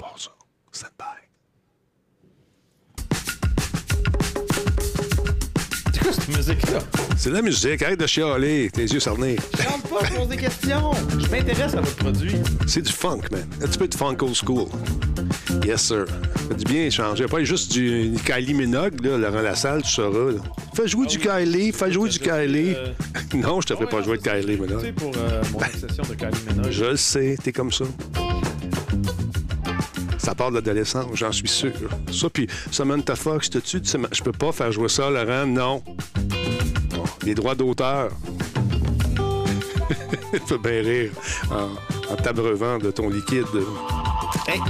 [0.00, 0.30] part ça.
[0.72, 1.04] Stand by.
[5.92, 6.78] C'est quoi cette musique-là?
[7.16, 7.82] C'est de la musique.
[7.82, 8.70] Arrête de chialer.
[8.72, 9.36] Tes yeux cernés.
[9.58, 10.92] Je chante pas, je pose des questions.
[11.18, 12.36] Je m'intéresse à votre produit.
[12.66, 13.46] C'est du funk, man.
[13.62, 14.68] Un petit peu de funk old school.
[15.66, 16.06] Yes, sir.
[16.48, 17.26] Fait du bien changer.
[17.26, 20.32] Pas juste du Kylie Minogue, là, Laurent Lassalle, tu sauras.
[20.32, 20.38] Là.
[20.74, 22.74] Fais jouer du Kylie, fais jouer du Kylie.
[22.74, 22.92] Euh,
[23.34, 24.94] non, je te ferai pas jouer de Kylie Tu sais, Minogue.
[24.94, 26.70] pour euh, mon obsession de Kylie Minogue.
[26.70, 27.84] Je le sais, t'es comme ça.
[30.22, 31.72] Ça part de l'adolescence, j'en suis sûr.
[32.12, 35.46] Ça, puis Samantha Fox, te tu je peux pas faire jouer ça, Laurent?
[35.46, 35.82] Non.
[36.90, 38.10] Bon, les droits d'auteur.
[40.32, 41.10] Tu peux bien rire
[41.50, 43.46] en, en t'abreuvant de ton liquide.
[44.46, 44.60] Hey,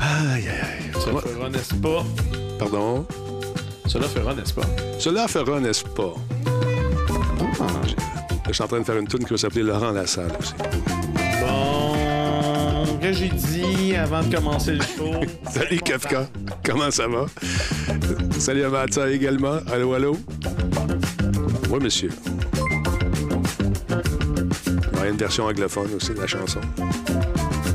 [0.00, 0.92] Aïe, aïe, aïe.
[1.04, 2.04] cela fera, n'est-ce pas?
[2.58, 3.06] Pardon?
[3.86, 4.66] Cela fera, n'est-ce pas?
[4.98, 6.14] Cela fera, n'est-ce pas?
[8.48, 10.54] Je suis en train de faire une tune qui va s'appeler Laurent Lassalle aussi.
[13.00, 15.10] Que j'ai dit avant de commencer le show?
[15.50, 16.26] Salut Kafka,
[16.62, 17.26] comment ça va?
[18.38, 19.58] Salut à Matza également.
[19.72, 20.16] Allô, allô?
[21.70, 22.10] Oui, monsieur.
[23.88, 26.60] Il y a une version anglophone aussi de la chanson.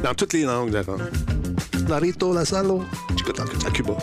[0.03, 0.97] Dans toutes les langues, Laurent.
[1.87, 2.83] Larito la salo.
[3.65, 3.97] à Cuba.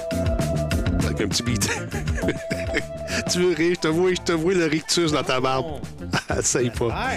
[1.05, 1.69] Avec un petit beat.
[3.33, 3.77] tu veux rire?
[3.77, 5.67] Je te vois, je te vois le rictus dans ta barbe.
[6.39, 7.11] Essaye pas.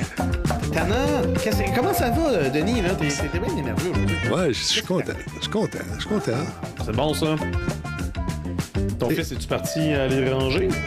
[0.76, 0.96] Tana,
[1.42, 2.82] qu'est-ce que- comment ça va, Denis?
[2.82, 2.90] là?
[2.96, 4.18] T'es t'es bien énervé aujourd'hui.
[4.30, 5.14] Ouais, je suis content.
[5.38, 5.78] Je suis content.
[5.96, 6.32] Je suis content.
[6.86, 7.36] C'est bon, ça?
[9.00, 10.68] Ton fils, es-tu parti aller ranger?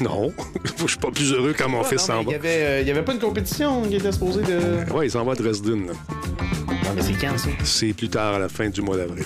[0.00, 0.30] Non,
[0.80, 2.48] je suis pas plus heureux quand mon fils Ah, s'en non, mais va.
[2.48, 4.92] Il y avait, euh, avait pas une compétition qui était supposée de.
[4.92, 5.88] Ouais, il s'en va à Dresden.
[5.88, 5.92] là.
[6.70, 7.48] Ah, mais c'est quand, ça?
[7.64, 9.24] C'est plus tard, à la fin du mois d'avril.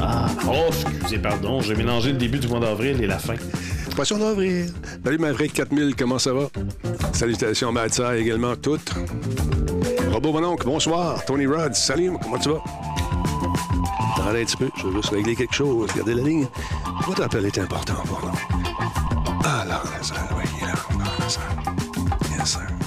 [0.00, 1.60] Ah, oh, excusez, pardon.
[1.62, 3.34] J'ai mélangé le début du mois d'avril et la fin.
[3.98, 4.72] Poisson d'avril.
[5.04, 6.48] Salut Maverick 4000, comment ça va?
[7.12, 8.92] Salutations Matza également, toutes.
[10.12, 11.24] Robot Mononcle, bonsoir.
[11.24, 12.62] Tony Rod, salut, comment tu vas?
[14.16, 15.90] Attendez un petit peu, je veux juste régler quelque chose.
[15.90, 16.46] Regardez la ligne.
[17.08, 18.38] Votre appel est important pour nous?
[19.44, 20.74] Ah, oui, là.
[21.18, 21.42] Lazare.
[22.30, 22.77] Yes, sir, c'est Laurent.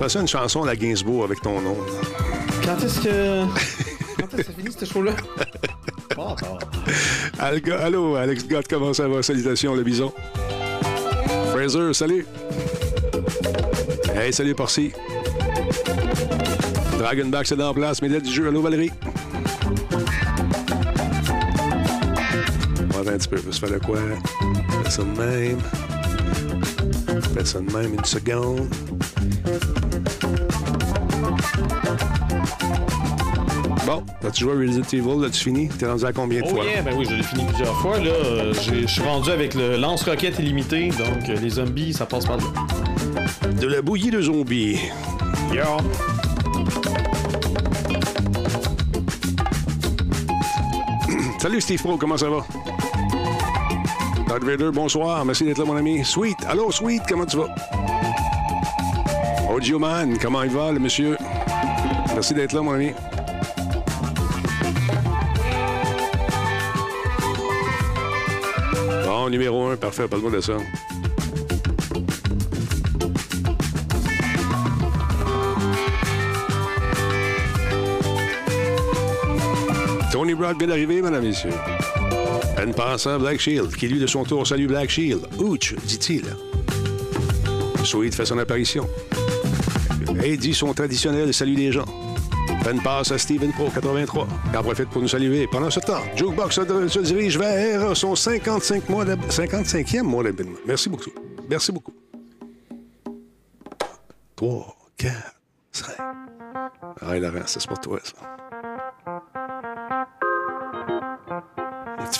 [0.00, 1.76] Fais ça une chanson à la Gainsbourg avec ton nom.
[2.64, 3.44] Quand est-ce que.
[4.20, 5.12] Quand est-ce que ça finit, ce show-là?
[6.14, 6.58] Pas encore.
[7.38, 9.22] Alga- Allô, Alex Gott, comment ça va?
[9.22, 10.12] Salutations, le bison.
[11.52, 12.26] Fraser, salut.
[14.14, 14.92] Hey, salut, Porcy.
[16.98, 18.00] Dragonback, c'est dans la place.
[18.02, 18.48] Médaille du jeu.
[18.48, 18.90] Allô, Valérie.
[22.96, 23.36] On va un petit peu.
[23.50, 23.98] Je faire de quoi?
[23.98, 25.58] De même.
[27.34, 28.68] De même une seconde.
[33.86, 35.20] Bon, as-tu joué à Resident Evil?
[35.22, 35.68] L'as-tu fini?
[35.68, 36.64] T'es rendu à combien de Oh fois?
[36.64, 37.98] yeah, ben oui, je l'ai fini plusieurs fois.
[37.98, 42.24] Là, Euh, je suis rendu avec le lance-roquette illimité, donc euh, les zombies, ça passe
[42.24, 42.42] par là.
[43.60, 44.78] De la bouillie de zombies.
[45.52, 45.62] Yo!
[51.38, 52.44] Salut Steve Pro, comment ça va?
[54.28, 55.24] Darth Vader, bonsoir.
[55.24, 56.04] Merci d'être là, mon ami.
[56.04, 57.48] Sweet, allô Sweet, comment tu vas?
[59.54, 61.16] Audio Man, comment il va, le monsieur?
[62.14, 62.92] Merci d'être là, mon ami.
[69.04, 70.54] Bon, numéro un, parfait, parle-moi de ça.
[80.12, 81.50] Tony Brock vient d'arriver, mesdames et messieurs.
[82.76, 85.28] Passe à Black Shield, qui lui, de son tour, salue Black Shield.
[85.38, 86.24] Ouch, dit-il.
[87.84, 88.88] Sweet fait son apparition.
[90.24, 91.84] Et dit son traditionnel salut des gens.
[92.70, 95.46] Une passe à Steven Pro, 83, qui en profite pour nous saluer.
[95.46, 100.56] Pendant ce temps, Jukebox se, dirige vers son 55 mois d'hab- 55e mois d'habillement.
[100.66, 101.10] Merci beaucoup.
[101.48, 101.92] Merci beaucoup.
[104.36, 105.12] 3, 4,
[105.72, 105.94] 5.
[107.00, 108.14] Ah, Laurent, ça, c'est pour toi, ça.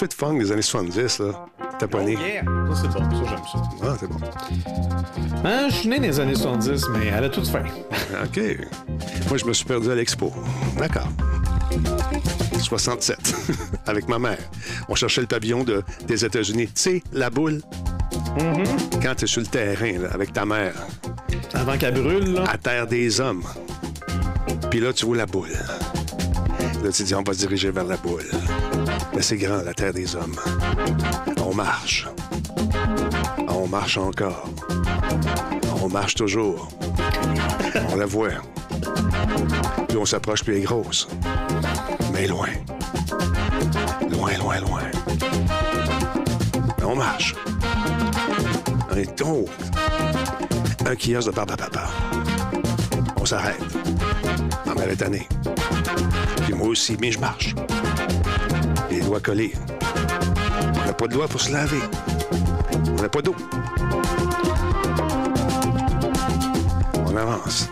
[0.06, 1.46] De funk des années 70, là?
[1.84, 2.16] T'as pas né.
[2.18, 2.42] Oh, yeah!
[2.74, 3.62] Ça, c'est bon, ça, j'aime ça.
[3.82, 4.16] Ah, c'est bon.
[5.44, 7.60] Hein, je suis né dans les années 70, mais elle a toute fin.
[8.24, 8.40] OK.
[9.28, 10.32] Moi, je me suis perdu à l'expo.
[10.78, 11.08] D'accord.
[12.58, 13.18] 67,
[13.86, 14.38] avec ma mère.
[14.88, 16.68] On cherchait le pavillon de- des États-Unis.
[16.68, 17.60] Tu sais, la boule.
[19.02, 20.72] Quand tu es sur le terrain, là, avec ta mère,
[21.52, 22.44] Avant qu'elle brûle, là.
[22.50, 23.42] à terre des hommes.
[24.70, 25.50] Puis là, tu vois la boule.
[26.82, 28.24] Là, tu dis, on va se diriger vers la boule.
[29.14, 30.36] Mais c'est grand, la terre des hommes.
[31.40, 32.08] On marche.
[33.48, 34.48] On marche encore.
[35.82, 36.68] On marche toujours.
[37.92, 38.28] On la voit.
[39.88, 41.08] Plus on s'approche, plus elle est grosse.
[42.12, 42.48] Mais loin.
[44.10, 44.82] Loin, loin, loin.
[46.94, 47.34] marche.
[48.90, 49.44] On est oh,
[50.86, 51.90] un kiosque de papa papa.
[53.16, 53.60] On s'arrête.
[54.66, 55.28] Ma mère est tannée.
[56.44, 57.54] Puis moi aussi, mais je marche.
[58.94, 59.52] Les doigts collés.
[60.80, 61.80] On n'a pas de doigts pour se laver.
[62.96, 63.34] On n'a pas d'eau.
[67.04, 67.68] On avance.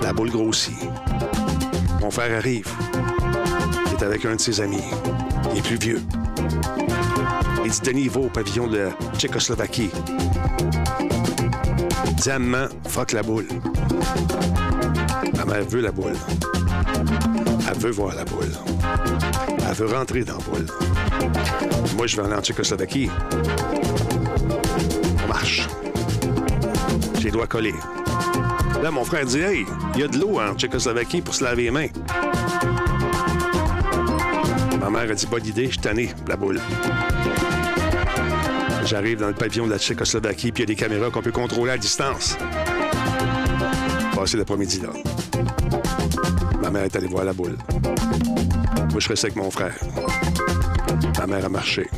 [0.00, 0.78] La boule grossit.
[2.00, 2.68] Mon frère arrive.
[3.86, 4.84] Il est avec un de ses amis.
[5.50, 6.00] Il est plus vieux.
[7.64, 9.90] Il dit Denis, va au pavillon de Tchécoslovaquie.
[12.14, 13.48] Diamant, fuck la boule.
[15.36, 16.14] Ma mère veut la boule.
[17.70, 18.50] Elle veut voir la boule.
[19.68, 20.66] Elle veut rentrer dans la boule.
[21.96, 23.08] Moi, je vais aller en Tchécoslovaquie.
[25.24, 25.68] On marche.
[27.18, 27.74] J'ai les doigts collés.
[28.82, 31.64] Là, mon frère dit Hey, il y a de l'eau en Tchécoslovaquie pour se laver
[31.64, 31.86] les mains.
[34.80, 36.60] Ma mère a dit Bonne idée, je suis tanné, la boule.
[38.84, 41.30] J'arrive dans le pavillon de la Tchécoslovaquie, puis il y a des caméras qu'on peut
[41.30, 42.36] contrôler à distance.
[44.16, 44.88] Passer l'après-midi là.
[46.60, 47.56] Ma mère est allée voir la boule.
[48.90, 49.74] Moi, je restais avec mon frère.
[51.18, 51.88] Ma mère a marché.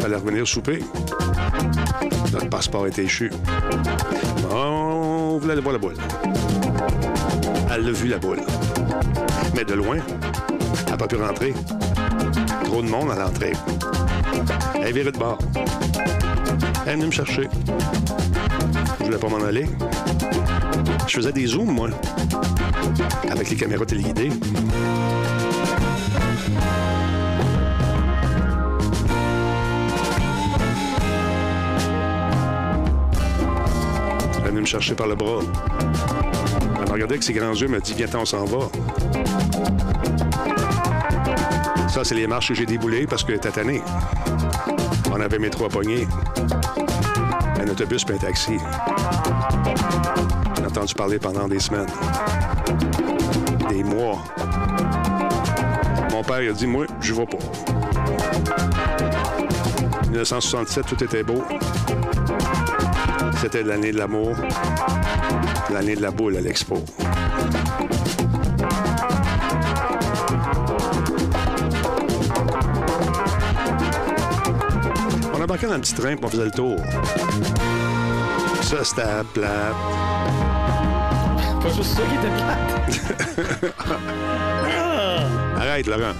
[0.00, 0.82] Fallait revenir souper.
[2.32, 3.30] Notre passeport était échu.
[4.50, 5.94] On voulait aller voir la boule.
[7.70, 8.40] Elle a vu la boule.
[9.54, 9.98] Mais de loin,
[10.84, 11.54] elle n'a pas pu rentrer.
[12.64, 13.52] Trop de monde à l'entrée.
[14.82, 15.38] Elle virée de bord.
[16.86, 17.48] Elle est venue me chercher.
[19.00, 19.66] Je voulais pas m'en aller.
[21.06, 21.88] Je faisais des zooms, moi,
[23.30, 24.30] avec les caméras téléguidées.
[34.36, 35.40] Elle venue me chercher par le bras.
[36.80, 38.68] Elle m'a regardé avec ses grands yeux, m'a dit Viens, on s'en va.
[41.88, 43.82] Ça, c'est les marches que j'ai déboulées parce qu'elle était tannée.
[45.10, 46.06] On avait mes trois poignées.
[47.60, 48.58] Un autobus puis un taxi.
[50.68, 51.86] Entendu parler pendant des semaines.
[53.70, 54.22] Des mois.
[56.10, 57.38] Mon père a dit Moi, je vais pas.
[60.10, 61.42] 1967, tout était beau.
[63.40, 64.36] C'était l'année de l'amour,
[65.70, 66.84] l'année de la boule à l'expo.
[75.32, 76.76] On embarquait dans un petit train, puis on faisait le tour.
[78.60, 80.57] Ça, c'était plate.
[81.62, 83.74] Pas juste ça qui était plate.
[85.60, 86.14] Arrête, Laurent.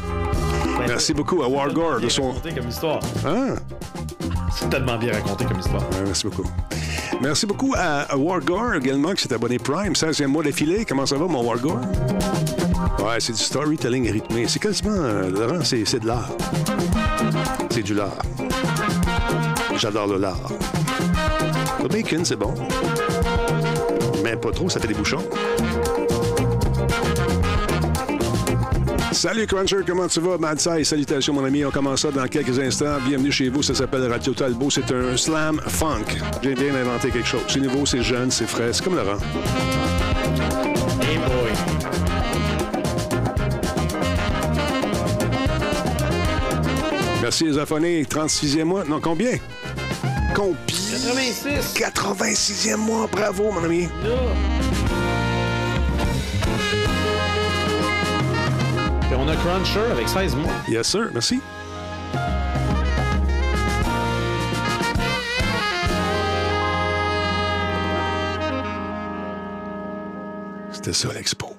[0.87, 2.29] Merci beaucoup à Wargore de Bien son...
[2.29, 3.00] raconté comme histoire.
[3.25, 3.55] Ah,
[4.52, 5.82] C'est tellement bien raconté comme histoire.
[5.82, 6.49] ouais, merci beaucoup.
[7.20, 9.93] Merci beaucoup à, Wargore également, qui s'est abonné Prime.
[9.93, 10.85] 16e mois d'affilée.
[10.85, 11.81] Comment ça va, mon Wargore?
[13.00, 14.46] Ouais, c'est du storytelling rythmé.
[14.49, 16.31] C'est quasiment, euh, Laurent, c'est c'est de l'art.
[17.70, 18.17] C'est du lard.
[19.76, 20.50] J'adore le lard.
[21.82, 22.55] Le bacon, c'est bon.
[24.28, 25.25] Mais pas trop, ça fait des bouchons.
[29.10, 30.36] Salut Cruncher, comment tu vas?
[30.36, 32.98] Mad Size, salutations mon ami, on commence ça dans quelques instants.
[33.06, 36.04] Bienvenue chez vous, ça s'appelle Radio Talbot, c'est un slam funk.
[36.42, 37.40] J'ai bien inventé quelque chose.
[37.48, 39.16] C'est nouveau, c'est jeune, c'est frais, c'est comme Laurent.
[41.00, 41.52] Hey boy.
[47.23, 48.85] Merci les affonés, 36e mois.
[48.85, 49.38] Non, combien?
[50.35, 50.77] Combien?
[50.90, 51.75] 86.
[51.75, 53.88] 86e mois, bravo mon ami.
[59.02, 60.52] Puis on a Cruncher avec 16 mois.
[60.66, 61.40] Yes sir, merci.
[70.73, 71.54] C'était ça l'expo.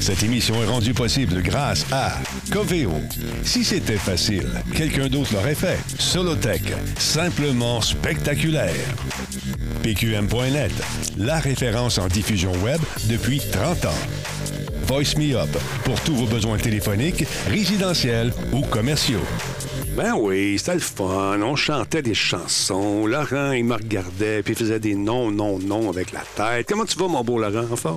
[0.00, 2.12] Cette émission est rendue possible grâce à
[2.52, 2.92] Coveo.
[3.42, 5.78] Si c'était facile, quelqu'un d'autre l'aurait fait.
[5.98, 8.74] Solotech, simplement spectaculaire.
[9.82, 10.72] PQM.net,
[11.18, 14.02] la référence en diffusion web depuis 30 ans.
[14.86, 15.50] Voice Me Up,
[15.84, 19.24] pour tous vos besoins téléphoniques, résidentiels ou commerciaux.
[19.96, 21.40] Ben oui, c'était le fun.
[21.42, 23.06] On chantait des chansons.
[23.06, 26.66] Laurent, il me regardait, puis il faisait des non, non, non avec la tête.
[26.68, 27.96] Comment tu vas, mon beau Laurent, enfin?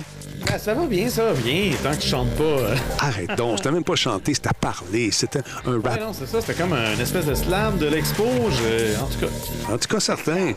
[0.52, 2.42] Ah, ça va bien, ça va bien, tant que tu chantes pas.
[2.44, 2.74] euh.
[2.98, 5.10] Arrête donc, c'était même pas chanter, c'était parler.
[5.12, 6.00] C'était un Ouais, rap.
[6.00, 8.24] non, c'est ça, c'était comme un espèce de slam de l'expo.
[8.24, 10.52] je- En tout cas, En tout cas, certain.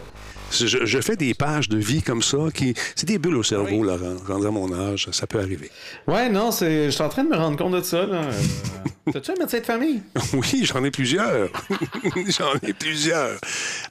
[0.52, 2.76] Je, je fais des pages de vie comme ça qui.
[2.96, 3.88] C'est des bulles au cerveau, Oui.
[3.88, 4.18] Laurent.
[4.28, 5.72] Rendu à mon âge, ça peut arriver.
[6.08, 6.86] ouais, non, c'est.
[6.86, 8.22] Je suis en train de me rendre compte de ça, là.
[9.12, 10.02] T'as-tu un médecin de famille?
[10.34, 11.50] Oui, j'en ai plusieurs.
[12.38, 13.38] j'en ai plusieurs.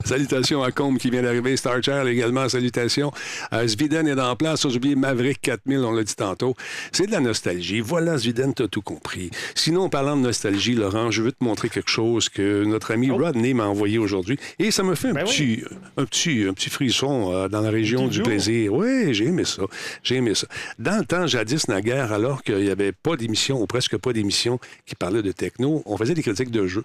[0.04, 1.56] Salutations à Combe qui vient d'arriver.
[1.56, 3.12] Star Child également, salutations.
[3.52, 4.66] Euh, Sviden est en place.
[4.68, 6.54] J'ai oublié Maverick 4000, on l'a dit tantôt.
[6.92, 7.80] C'est de la nostalgie.
[7.80, 9.30] Voilà, Sviden, t'as tout compris.
[9.54, 13.10] Sinon, en parlant de nostalgie, Laurent, je veux te montrer quelque chose que notre ami
[13.10, 13.16] Oh.
[13.18, 14.38] Rodney m'a envoyé aujourd'hui.
[14.58, 15.62] Et ça me fait un, Ben petit,
[15.96, 18.24] un, petit, un petit frisson euh, dans la région du jour.
[18.24, 18.72] plaisir.
[18.72, 19.62] Oui, j'ai aimé ça.
[20.02, 20.46] J'ai aimé ça.
[20.78, 24.58] Dans le temps, jadis, naguère, alors qu'il n'y avait pas d'émission, ou presque pas d'émission,
[24.86, 26.84] qui parlait de techno, on faisait des critiques de jeux.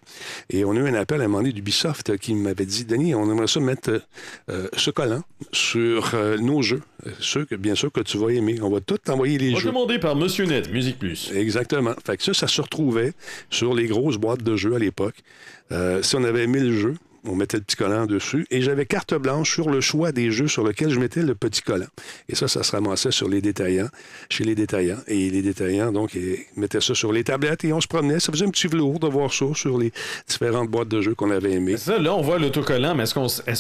[0.49, 2.83] Et on a eu un appel à un moment donné d'Ubisoft euh, qui m'avait dit
[2.83, 4.01] Denis, on aimerait ça mettre
[4.49, 5.21] euh, ce collant
[5.51, 6.81] sur euh, nos jeux.
[7.05, 8.59] Euh, Ceux que, bien sûr que tu vas aimer.
[8.63, 9.67] On va tout t'envoyer les jeux.
[9.69, 11.31] Recommandé par Monsieur Net, Musique Plus.
[11.31, 11.93] Exactement.
[12.03, 13.13] Fait que ça, ça se retrouvait
[13.51, 15.17] sur les grosses boîtes de jeux à l'époque.
[15.71, 16.95] Euh, si on avait 1000 jeux,
[17.27, 18.45] on mettait le petit collant dessus.
[18.51, 21.61] Et j'avais carte blanche sur le choix des jeux sur lesquels je mettais le petit
[21.61, 21.87] collant.
[22.29, 23.89] Et ça, ça se ramassait sur les détaillants,
[24.29, 24.97] chez les détaillants.
[25.07, 28.19] Et les détaillants, donc, ils mettaient ça sur les tablettes et on se promenait.
[28.19, 29.91] Ça faisait un petit velours de voir ça sur les
[30.27, 31.77] différentes boîtes de jeux qu'on avait aimées.
[31.77, 33.13] Ça, là, on voit l'autocollant, mais est-ce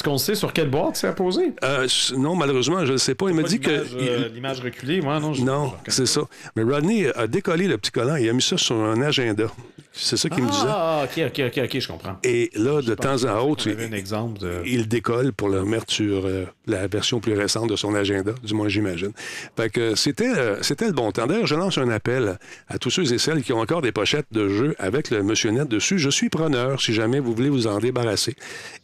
[0.03, 1.53] qu'on est sait sur quelle boîte c'est apposé?
[1.63, 3.27] Euh, non, malheureusement, je ne sais pas.
[3.29, 3.69] Il m'a dit que...
[3.69, 5.33] L'image, euh, L'image reculée, ouais, non.
[5.33, 6.21] je- Non, c'est ça.
[6.55, 9.45] Mais Rodney a décollé le petit collant et a mis ça sur un agenda.
[9.93, 10.63] C'est ça qu'il me disait.
[10.67, 12.17] Ah, ok, ok, ok, ok, je comprends.
[12.23, 14.61] Et là, de temps à autre, Un exemple de...
[14.65, 18.53] il décolle pour le remettre sur euh, la version plus récente de son agenda, du
[18.53, 19.11] moins j'imagine.
[19.55, 21.27] Fait que c'était, euh, c'était le bon temps.
[21.27, 22.37] D'ailleurs, je lance un appel
[22.67, 25.51] à tous ceux et celles qui ont encore des pochettes de jeux avec le Monsieur
[25.51, 25.97] Net dessus.
[25.99, 28.35] Je suis preneur si jamais vous voulez vous en débarrasser.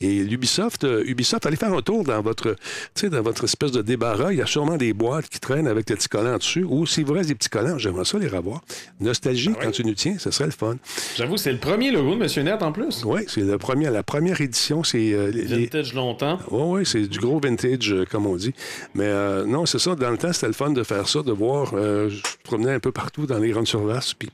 [0.02, 2.56] Et l'Ubisoft, euh, Ubisoft, allez faire un tour dans votre,
[3.04, 4.32] dans votre espèce de débarras.
[4.32, 6.64] Il y a sûrement des boîtes qui traînent avec des petits collants dessus.
[6.68, 8.62] Ou s'il vous reste des petits collants, j'aimerais ça les revoir.
[9.00, 9.66] Nostalgie, Ah ouais.
[9.66, 10.78] quand tu nous tiens, ce serait le fun.
[11.16, 13.04] J'avoue, c'est le premier logo de Monsieur Net en plus.
[13.06, 14.84] Oui, c'est le premier, la première édition.
[14.84, 16.38] C'est euh, les- Vintage longtemps.
[16.52, 18.54] oui, oui, c'est du gros vintage, euh, comme on dit.
[18.94, 19.96] Mais euh, non, c'est ça.
[19.96, 21.72] Dans le temps, c'était le fun de faire ça, de voir.
[21.74, 24.14] euh, je me promenais un peu partout dans les grandes surfaces.
[24.14, 24.30] puis-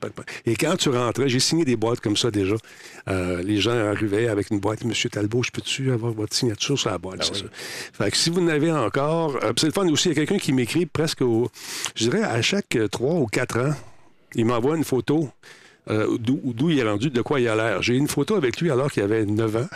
[0.45, 2.55] Et quand tu rentrais, j'ai signé des boîtes comme ça déjà.
[3.07, 4.83] Les gens arrivaient avec une boîte.
[4.83, 7.23] Monsieur Talbot, je peux-tu avoir votre signature sur la boîte?
[7.23, 7.45] c'est ça.
[7.93, 9.39] Fait que si vous n'avez encore.
[9.57, 10.09] c'est le fun aussi.
[10.09, 11.49] Il y a quelqu'un qui m'écrit presque au.
[11.95, 13.73] Je dirais à chaque trois ou quatre ans,
[14.35, 15.29] il m'envoie une photo.
[15.89, 17.81] Euh, d'où il est rendu, de quoi il a l'air.
[17.81, 19.67] J'ai une photo avec lui alors qu'il avait 9 ans,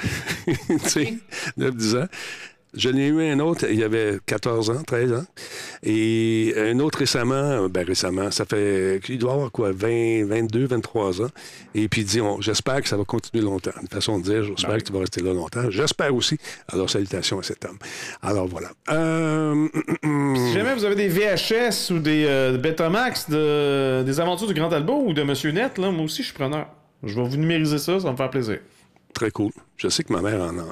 [0.68, 1.18] tu sais,
[1.58, 2.08] 9-10 ans.
[2.76, 5.26] Je n'ai eu un autre, il y avait 14 ans, 13 ans.
[5.84, 11.22] Et un autre récemment, ben récemment, ça fait, il doit avoir quoi, 20, 22, 23
[11.22, 11.30] ans.
[11.76, 13.72] Et puis il dit, on- j'espère que ça va continuer longtemps.
[13.82, 15.70] Une façon de dire, j'espère que tu vas rester là longtemps.
[15.70, 16.38] J'espère aussi.
[16.72, 17.78] Alors, salutations à cet homme.
[18.22, 18.70] Alors, voilà.
[18.90, 19.68] Euh,
[20.36, 24.72] Si jamais vous avez des VHS ou des euh, Betamax de, des aventures du Grand
[24.74, 26.68] Albo ou de Monsieur Net, là, moi aussi, je suis preneur.
[27.04, 28.60] Je vais vous numériser ça, ça va me faire plaisir.
[29.14, 29.52] très cool.
[29.78, 30.66] Je sais que ma mère en a.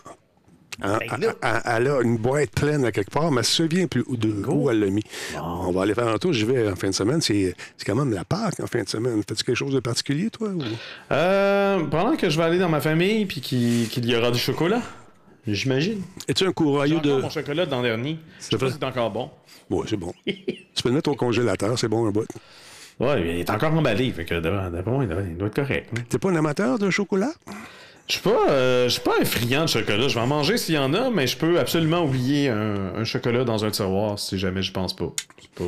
[0.83, 1.61] en- Ben là.
[1.65, 4.69] elle- a une boîte pleine à quelque part, mais elle se souvient plus de, où
[4.69, 5.03] elle l'a mis.
[5.41, 6.33] On va aller faire un tour.
[6.33, 7.21] J'y vais en fin de semaine.
[7.21, 7.53] C'est
[7.85, 9.21] quand même la Pâque en fin de semaine.
[9.27, 10.49] Fais-tu quelque chose de particulier, toi?
[10.49, 10.61] ou-
[11.11, 14.81] Euh, pendant que je vais aller dans ma famille puis qu'il y aura du chocolat,
[15.47, 16.01] j'imagine.
[16.27, 17.21] Es-tu un courroyeux de.
[17.21, 18.17] mon chocolat de l'an dernier.
[18.39, 18.69] Je sais pas vrai?
[18.71, 19.29] si c'est encore bon.
[19.69, 20.13] Oui, c'est bon.
[20.25, 22.25] tu peux le mettre au congélateur, c'est bon un bout.
[22.99, 25.89] Ouais, il est encore emballé, fait que d'après moi, il doit, il doit être correct.
[25.97, 26.01] hein.
[26.09, 27.31] T'es pas un amateur de chocolat?
[28.11, 30.09] Je suis pas, euh, je suis pas un friand de chocolat.
[30.09, 33.03] Je vais en manger s'il y en a, mais je peux absolument oublier un, un
[33.05, 35.13] chocolat dans un tiroir si jamais je pense pas.
[35.41, 35.63] C'est pas,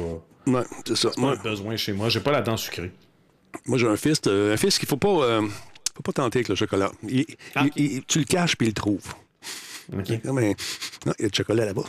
[0.52, 1.10] Ouais, c'est ça.
[1.16, 2.10] pas un besoin chez moi.
[2.10, 2.92] J'ai pas la dent sucrée.
[3.66, 5.42] moi, j'ai un fils, euh, un fils qu'il faut pas, euh,
[5.96, 6.92] faut pas tenter avec le chocolat.
[7.08, 7.64] Il- Ah.
[7.78, 9.14] il- il- tu le caches puis il le trouve.
[10.00, 10.22] OK.
[10.24, 10.54] Comme un-
[11.06, 11.84] Non, il y a du chocolat là-bas.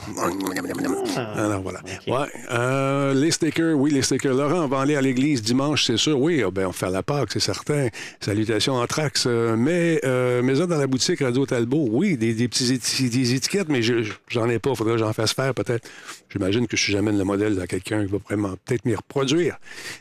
[1.37, 1.80] Alors voilà.
[2.06, 2.26] Ouais.
[2.50, 4.34] euh, les stickers, oui, les stickers.
[4.34, 6.18] Laurent, on va aller à l'église dimanche, c'est sûr.
[6.20, 7.88] Oui, ah ben, on fait la Pâque, c'est certain.
[8.20, 9.25] Salutations en trax.
[9.26, 13.08] Euh, mais, euh, mais ça, dans la boutique Radio Talbot, oui, des, des petits éti-
[13.11, 14.75] des étiquettes, mais je- j'en ai pas.
[14.75, 15.88] Faudrait que j'en fasse faire peut-être.
[16.30, 19.56] J'imagine que je suis jamais le modèle de quelqu'un qui va vraiment peut-être m'y reproduire.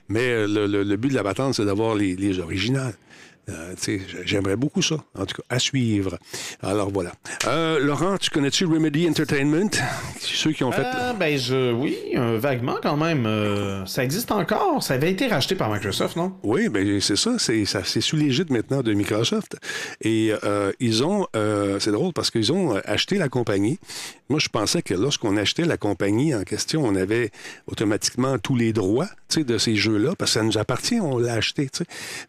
[0.10, 2.94] Mais euh, le, le- le but de la patente, c'est d'avoir les, les originales.
[3.50, 3.76] Euh,
[4.24, 6.18] J'aimerais beaucoup ça, en tout cas, à suivre.
[6.62, 7.12] Alors voilà.
[7.46, 9.70] Euh, Laurent, tu connais-tu Remedy Entertainment?
[10.20, 10.86] Ceux qui ont fait.
[10.86, 13.26] Ah, ben, je, oui, euh, vaguement quand même.
[13.26, 14.82] Euh, ça existe encore.
[14.82, 16.34] Ça avait été racheté par Microsoft, non?
[16.44, 17.66] Oui, ben c'est ça, c'est
[18.02, 19.58] sous l'égide maintenant de Microsoft.
[20.02, 23.80] Et euh, ils ont, euh, c'est drôle parce qu'ils ont euh, acheté la compagnie.
[24.30, 27.32] Moi, je pensais que lorsqu'on achetait la compagnie en question, on avait
[27.68, 29.10] automatiquement tous les droits,
[29.42, 31.68] de ces jeux-là, parce que ça nous appartient, on l'a acheté.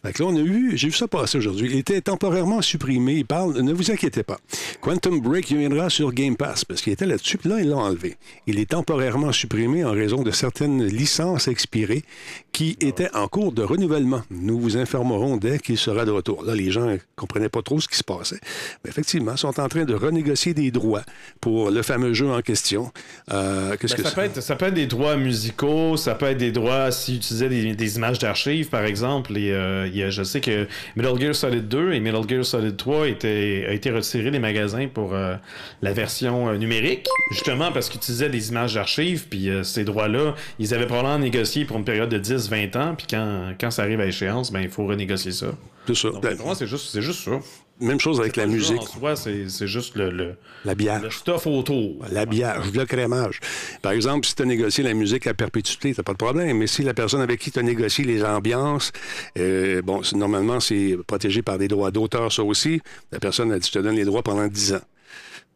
[0.02, 1.70] Fait que là, on a eu, j'ai vu ça passer aujourd'hui.
[1.72, 3.14] Il était temporairement supprimé.
[3.14, 4.38] Il parle, ne vous inquiétez pas.
[4.80, 8.16] Quantum Break viendra sur Game Pass parce qu'il était là-dessus, puis là, ils l'ont enlevé.
[8.46, 12.04] Il est temporairement supprimé en raison de certaines licences expirées
[12.52, 14.22] qui étaient en cours de renouvellement.
[14.30, 16.44] Nous vous informerons dès qu'il sera de retour.
[16.44, 18.38] Là, les gens ne comprenaient pas trop ce qui se passait.
[18.84, 21.02] Mais effectivement, ils sont en train de renégocier des droits
[21.40, 22.92] pour le fameux jeu en question.
[23.32, 26.38] Euh, ben, que ça, peut être, ça peut être des droits musicaux, ça peut être
[26.38, 29.36] des droits s'ils utilisaient des, images d'archives, par exemple.
[29.36, 33.64] Et, euh, je sais que Metal Gear Solid 2 et Metal Gear Solid 3 étaient,
[33.68, 35.36] a été retirés des magasins pour euh,
[35.82, 40.86] la version numérique, justement parce qu'ils utilisaient des images d'archives, puis ces droits-là, ils avaient
[40.86, 44.52] probablement négocié pour une période de 10-20 ans, puis quand, quand ça arrive à échéance,
[44.52, 45.48] ben, il faut renégocier ça.
[45.86, 46.08] C'est ça.
[46.54, 47.38] C'est juste, juste ça.
[47.80, 48.82] Même chose avec la musique.
[49.16, 51.02] c'est juste le, la bière.
[51.02, 52.04] le stuff autour.
[52.12, 53.40] La bière, le crémage.
[53.82, 56.56] Par exemple, si tu as négocié la musique à perpétuité, tu pas de problème.
[56.56, 58.92] Mais si la personne avec qui tu as négocié les ambiances,
[59.38, 62.80] euh, bon, normalement, c'est protégé par des droits d'auteur, ça aussi.
[63.10, 64.80] La personne a dit, je te donne les droits pendant 10 ans.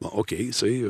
[0.00, 0.82] Bon, OK, tu sais,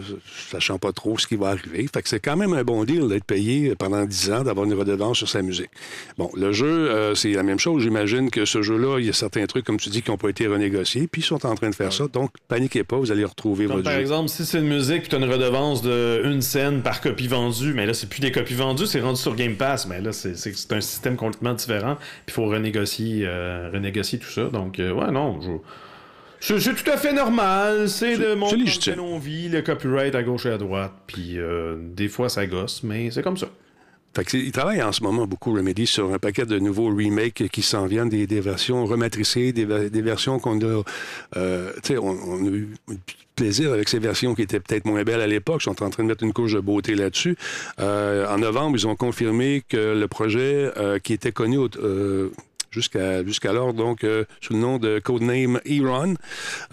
[0.51, 1.89] sachant pas trop ce qui va arriver.
[1.93, 4.75] Fait que c'est quand même un bon deal d'être payé pendant 10 ans, d'avoir une
[4.75, 5.71] redevance sur sa musique.
[6.19, 7.83] Bon, le jeu, euh, c'est la même chose.
[7.83, 10.29] J'imagine que ce jeu-là, il y a certains trucs, comme tu dis, qui n'ont pas
[10.29, 12.07] été renégociés, puis ils sont en train de faire ça.
[12.09, 15.17] Donc, paniquez pas, vous allez retrouver votre par exemple, si c'est une musique, puis tu
[15.17, 18.55] as une redevance de une scène par copie vendue, mais là, c'est plus des copies
[18.55, 19.87] vendues, c'est rendu sur Game Pass.
[19.87, 24.45] Mais là, c'est un système complètement différent, puis il faut renégocier, euh, renégocier tout ça.
[24.45, 25.51] Donc, euh, ouais, non, je
[26.41, 27.89] c'est tout à fait normal.
[27.89, 30.93] C'est de mon que l'on vit, le copyright à gauche et à droite.
[31.07, 33.49] Puis euh, des fois, ça gosse, mais c'est comme ça.
[34.17, 37.63] Fait il travaille en ce moment beaucoup, Remedy, sur un paquet de nouveaux remakes qui
[37.63, 40.83] s'en viennent, des, versions rematricées, des, versions qu'on a.
[41.37, 42.75] Euh, tu sais, on, a eu
[43.37, 45.61] plaisir avec ces versions qui étaient peut-être moins belles à l'époque.
[45.61, 47.37] Ils sont en train de mettre une couche de beauté là-dessus.
[47.81, 50.73] Euh, en novembre, ils ont confirmé que le projet
[51.05, 51.59] qui était connu
[52.71, 56.15] jusqu'à jusqu'alors, donc, euh, sous le nom de codename Eron.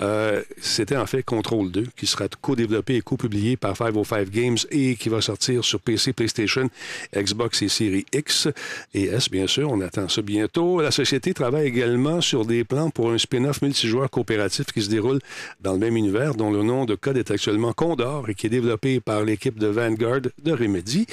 [0.01, 4.95] Euh, c'était en fait Control 2, qui sera co-développé et co-publié par 505 Games et
[4.95, 6.69] qui va sortir sur PC, PlayStation,
[7.15, 8.47] Xbox et Series X
[8.93, 9.71] et S, bien sûr.
[9.71, 10.81] On attend ça bientôt.
[10.81, 15.19] La société travaille également sur des plans pour un spin-off multijoueur coopératif qui se déroule
[15.61, 18.49] dans le même univers, dont le nom de code est actuellement Condor et qui est
[18.49, 21.05] développé par l'équipe de Vanguard de Remedy.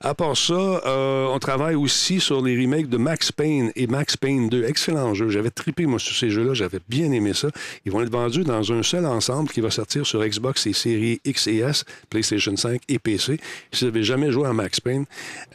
[0.00, 4.16] À part ça, euh, on travaille aussi sur les remakes de Max Payne et Max
[4.22, 4.64] Pain 2.
[4.66, 5.30] Excellent jeu.
[5.30, 6.54] J'avais trippé, moi, sur ces jeux-là.
[6.54, 7.48] J'avais bien aimé ça.
[7.84, 11.20] Ils vont être vendus dans un seul ensemble qui va sortir sur Xbox et séries
[11.24, 13.40] X et S, PlayStation 5 et PC.
[13.72, 15.06] Si vous n'avez jamais joué à Max Payne,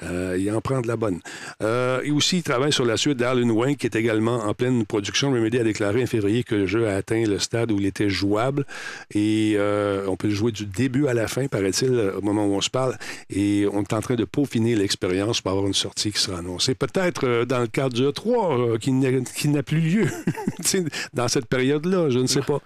[0.03, 1.21] euh, il en prend de la bonne.
[1.63, 4.85] Euh, et aussi, il travaille sur la suite d'Alan Wayne, qui est également en pleine
[4.85, 5.31] production.
[5.31, 8.09] Remedy a déclaré en février que le jeu a atteint le stade où il était
[8.09, 8.65] jouable.
[9.15, 12.53] Et euh, on peut le jouer du début à la fin, paraît-il, au moment où
[12.53, 12.97] on se parle.
[13.29, 16.75] Et on est en train de peaufiner l'expérience pour avoir une sortie qui sera annoncée.
[16.75, 20.07] Peut-être dans le cadre du E3, euh, qui n'a plus lieu
[21.13, 22.09] dans cette période-là.
[22.09, 22.59] Je ne sais pas.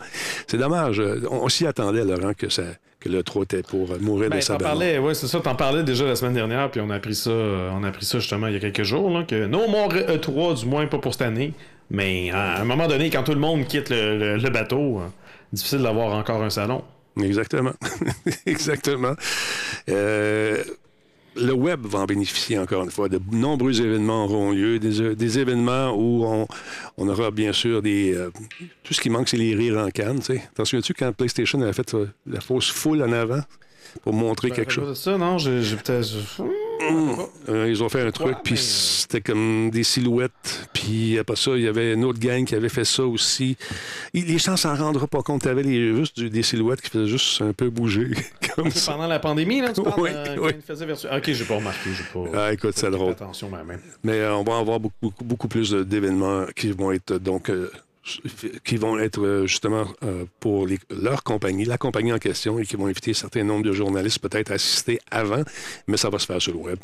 [0.48, 1.02] C'est dommage.
[1.30, 2.64] On, s'y attendait, Laurent, que ça
[3.02, 5.40] que le 3 était pour mourir de ben, sa parlais, Oui, c'est ça.
[5.40, 8.06] T'en parlais déjà la semaine dernière, puis on a appris ça, euh, on a appris
[8.06, 11.00] ça justement il y a quelques jours, là, que non mon E3, du moins pas
[11.00, 11.54] pour cette année.
[11.90, 15.08] Mais à un moment donné, quand tout le monde quitte le, bateau, euh,
[15.52, 16.84] difficile d'avoir encore un salon.
[17.22, 17.74] Exactement.
[18.46, 19.16] Exactement.
[19.90, 20.64] Euh,
[21.36, 23.10] le web va en bénéficier encore une fois.
[23.10, 26.26] De nombreux événements auront lieu, des, événements où
[26.98, 28.14] on, aura bien sûr des.
[28.14, 28.30] Euh,
[28.84, 30.20] tout ce qui manque, c'est les rires en canne.
[30.56, 33.42] T'en souviens-tu quand PlayStation avait fait euh, la fausse foule en avant
[34.04, 35.00] pour montrer ben, quelque chose?
[35.00, 35.38] ça, non?
[35.38, 36.08] J'ai peut-être.
[37.50, 40.68] Euh, ils ont fait un truc, puis c'était comme des silhouettes.
[40.74, 43.56] Puis après ça, il y avait une autre gang qui avait fait ça aussi.
[44.14, 45.44] les gens s'en rendraient pas compte.
[45.44, 48.12] Tu avais les, juste des silhouettes qui faisaient juste un peu bouger.
[48.56, 50.52] Comme Pendant la pandémie, là, tu parles, oui, euh, oui.
[51.12, 51.90] Ok, j'ai pas remarqué.
[52.14, 53.12] Pas, ah, écoute, c'est drôle.
[53.12, 53.80] Attention, même.
[54.04, 57.52] Mais euh, on va avoir beaucoup, beaucoup, beaucoup plus d'événements qui vont être donc
[58.64, 62.76] qui vont être euh, justement euh, pour leur compagnie, la compagnie en question, et qui
[62.76, 65.44] vont inviter un certain nombre de journalistes peut-être à assister avant,
[65.88, 66.80] mais ça va se faire sur le web.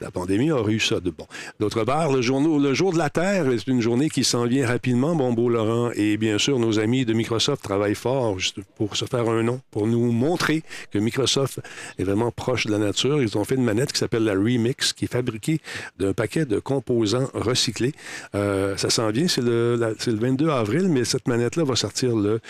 [0.00, 1.26] La pandémie a eu ça de bon.
[1.60, 4.66] D'autre part, le, jour, le jour de la Terre est une journée qui s'en vient
[4.66, 8.38] rapidement, bon beau Laurent, et bien sûr, nos amis de Microsoft travaillent fort
[8.76, 11.60] pour se faire un nom, pour nous montrer que Microsoft
[11.98, 13.22] est vraiment proche de la nature.
[13.22, 15.60] Ils ont fait une manette qui s'appelle la Remix, qui est fabriquée
[15.98, 17.92] d'un paquet de composants recyclés.
[18.34, 22.14] Euh, ça s'en vient, c'est le, le 22 avril avril, mais cette manette-là va sortir
[22.16, 22.40] le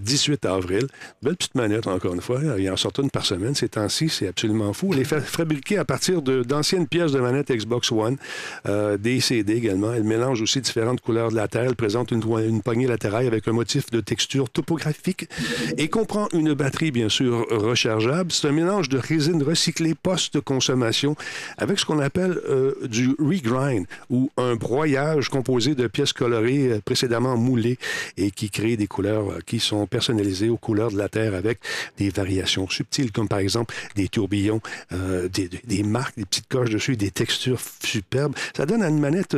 [0.00, 0.86] 18 euh, avril.
[1.22, 2.40] Belle petite manette, encore une fois.
[2.58, 3.54] Il en sort une par semaine.
[3.54, 4.90] Ces temps-ci, c'est absolument fou.
[4.92, 8.16] Elle est fabriquée à partir d'anciennes pièces de manette Xbox One,
[8.66, 9.92] euh, des CD également.
[9.92, 11.64] Elle mélange aussi différentes couleurs de la Terre.
[11.64, 12.22] Elle présente une,
[12.62, 15.28] poignée latérale avec un motif de texture topographique
[15.76, 18.30] et comprend une batterie, bien sûr, rechargeable.
[18.32, 21.16] C'est un mélange de résine recyclée post-consommation
[21.56, 27.37] avec ce qu'on appelle euh, du regrind ou un broyage composé de pièces colorées précédemment
[27.38, 27.78] moulés
[28.16, 31.58] et qui créent des couleurs euh, qui sont personnalisées aux couleurs de la Terre avec
[31.96, 34.60] des variations subtiles, comme par exemple des tourbillons,
[34.92, 38.34] euh, des, marques, des petites coches dessus, des textures superbes.
[38.56, 39.36] Ça donne à une manette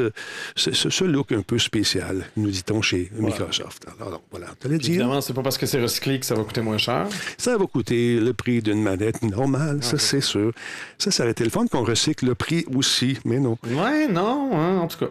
[0.57, 3.87] ce, look un peu spécial, nous dit-on chez Microsoft.
[4.01, 7.09] Alors, voilà, Évidemment, c'est pas parce que c'est recyclé que ça va coûter moins cher.
[7.39, 10.53] Ça va coûter le prix d'une manette normale, ça c'est sûr.
[10.99, 13.59] Ça, ça aurait été le fun qu'on recycle le prix aussi, mais non.
[13.65, 15.11] Ouais, non, hein, en tout cas.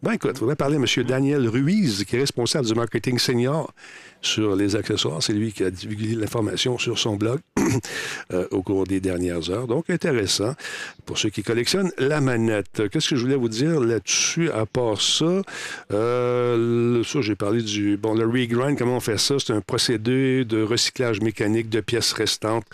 [0.00, 1.04] Ben écoute, il faudrait parler à M.
[1.04, 3.72] Daniel Ruiz, qui est responsable du marketing senior
[4.22, 5.22] sur les accessoires.
[5.22, 7.40] C'est lui qui a divulgué l'information sur son blog
[8.32, 9.66] euh, au cours des dernières heures.
[9.66, 10.54] Donc, intéressant
[11.06, 12.82] pour ceux qui collectionnent la manette.
[12.90, 15.42] Qu'est-ce que je voulais vous dire là-dessus, à part ça?
[15.92, 17.96] Euh, ça, j'ai parlé du...
[17.96, 19.36] Bon, le regrind, comment on fait ça?
[19.38, 22.66] C'est un procédé de recyclage mécanique de pièces restantes,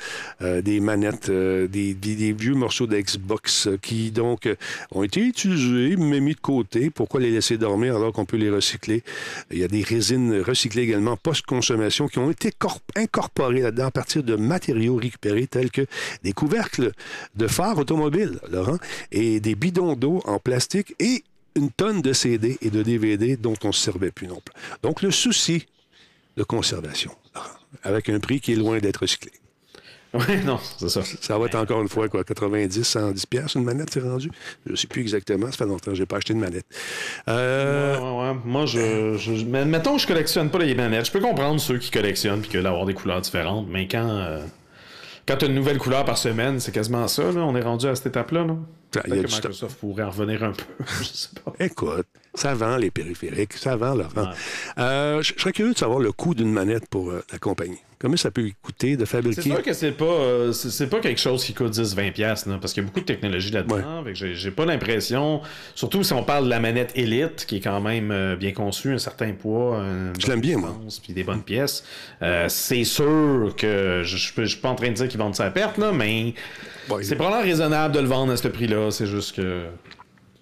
[0.43, 4.49] euh, des manettes, des, des, vieux morceaux d'Xbox qui, donc,
[4.93, 6.91] ont été utilisés, mais mis de côté.
[6.91, 9.03] Pourquoi les laisser dormir alors qu'on peut les recycler?
[9.51, 12.53] Il y a des résines recyclées également, pas consommation qui ont été
[12.97, 15.87] incorporés là-dedans à partir de matériaux récupérés tels que
[16.23, 16.93] des couvercles
[17.35, 18.79] de phares automobiles, Laurent,
[19.13, 21.25] et des bidons d'eau en plastique et
[21.57, 24.55] une tonne de CD et de DVD dont on ne se servait plus non plus.
[24.83, 25.67] Donc, le souci
[26.37, 27.13] de conservation,
[27.83, 29.31] avec un prix qui est loin d'être recyclé.
[30.29, 31.03] Oui, non, c'est ça.
[31.21, 34.31] Ça va être encore une fois, quoi, 90, 110 pièces une manette, c'est rendu?
[34.65, 36.67] Je ne sais plus exactement, ça fait longtemps que je n'ai pas acheté de manette.
[37.29, 37.99] Euh...
[37.99, 39.45] Ouais, ouais, Moi, je, je...
[39.45, 41.07] Mais mettons que je collectionne pas les manettes.
[41.07, 44.09] Je peux comprendre ceux qui collectionnent et qui veulent avoir des couleurs différentes, mais quand...
[44.09, 44.41] Euh,
[45.27, 47.23] quand tu as une nouvelle couleur par semaine, c'est quasiment ça.
[47.33, 47.41] Là.
[47.41, 48.47] On est rendu à cette étape-là.
[49.03, 50.65] Peut-être que Microsoft pourrait en revenir un peu.
[51.01, 51.53] je sais pas.
[51.61, 54.31] Écoute, ça vend les périphériques, ça vend Laurent.
[54.79, 57.79] Euh, je serais curieux de savoir le coût d'une manette pour euh, la compagnie.
[58.01, 59.41] Comment ça peut coûter de fabriquer?
[59.41, 62.83] C'est sûr que c'est pas, euh, c'est pas quelque chose qui coûte 10-20$, parce qu'il
[62.83, 64.05] y a beaucoup de technologie là-dedans.
[64.13, 65.41] J'ai pas l'impression,
[65.75, 68.99] surtout si on parle de la manette Elite, qui est quand même bien conçue, un
[68.99, 69.83] certain poids,
[70.19, 70.77] je l'aime bien, moi.
[71.03, 71.85] Puis des bonnes pièces.
[72.49, 75.51] c'est sûr que je, je, suis pas en train de dire qu'ils vendent ça à
[75.51, 76.35] perte, là, mais
[77.03, 78.91] c'est probablement raisonnable de le vendre à ce prix-là.
[78.91, 79.67] C'est juste que.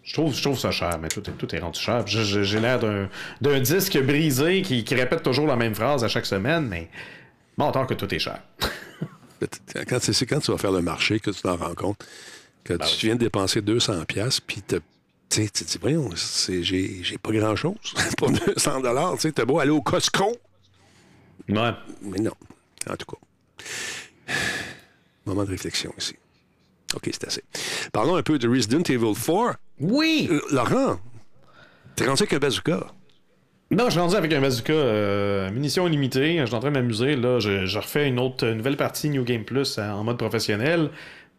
[0.03, 2.05] Je trouve, je trouve ça cher, mais tout, tout est rendu cher.
[2.07, 6.67] J'ai l'air d'un disque brisé qui, qui, répète toujours la même phrase à chaque semaine,
[6.67, 6.89] mais
[7.57, 8.41] bon, tant que tout est cher.
[9.89, 12.05] quand, c'est quand tu vas faire le marché que tu t'en rends compte
[12.65, 17.33] que ben tu viens de dépenser 200 pièces puis tu te dis, voyons, j'ai pas
[17.33, 19.17] grand-chose pour 200 dollars.
[19.19, 20.37] Tu sais, beau aller au Costco.
[21.49, 21.71] Ouais.
[22.03, 22.33] Mais non,
[22.89, 24.35] en tout cas.
[25.27, 26.17] Moment de réflexion ici.
[26.95, 27.43] OK, c'est assez.
[27.93, 29.57] Parlons un peu de Resident Evil 4.
[29.81, 30.29] Oui!
[30.31, 30.99] Euh, Laurent,
[31.97, 32.87] t'es rendu avec un bazooka.
[33.71, 36.39] Non, je suis rendu avec un bazooka euh, munitions illimitées.
[36.39, 37.17] Je suis en train de m'amuser.
[37.17, 40.91] Là, je, je, refais une autre nouvelle partie New Game Plus en mode professionnel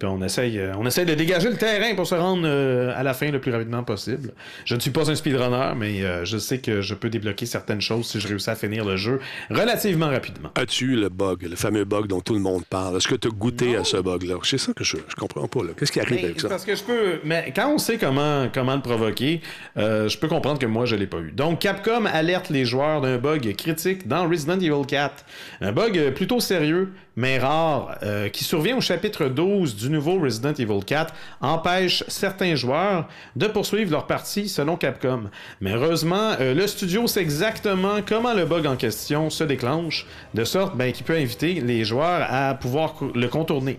[0.06, 3.14] on essaye, euh, on essaye de dégager le terrain pour se rendre euh, à la
[3.14, 4.34] fin le plus rapidement possible.
[4.66, 7.82] Je ne suis pas un speedrunner, mais euh, je sais que je peux débloquer certaines
[7.82, 10.50] choses si je réussis à finir le jeu relativement rapidement.
[10.56, 12.98] As-tu le bug, le fameux bug dont tout le monde parle?
[12.98, 14.36] Est-ce que tu as goûté à ce bug-là?
[14.44, 15.62] C'est ça que je, je comprends pas.
[15.78, 16.50] Qu'est-ce qui arrive avec ça?
[16.50, 17.20] Parce que je peux.
[17.24, 19.42] Mais quand on sait comment, comment le provoquer,
[19.76, 21.32] je peux comprendre que moi, je l'ai pas eu.
[21.32, 25.26] Donc, Capcom alerte les joueurs d'un bug critique dans Resident Evil 4.
[25.62, 30.54] Un bug plutôt sérieux mais rare, euh, qui survient au chapitre 12 du nouveau Resident
[30.54, 35.30] Evil 4, empêche certains joueurs de poursuivre leur partie selon Capcom.
[35.62, 40.44] Mais heureusement, euh, le studio sait exactement comment le bug en question se déclenche, de
[40.44, 43.78] sorte ben, qu'il peut inviter les joueurs à pouvoir le contourner.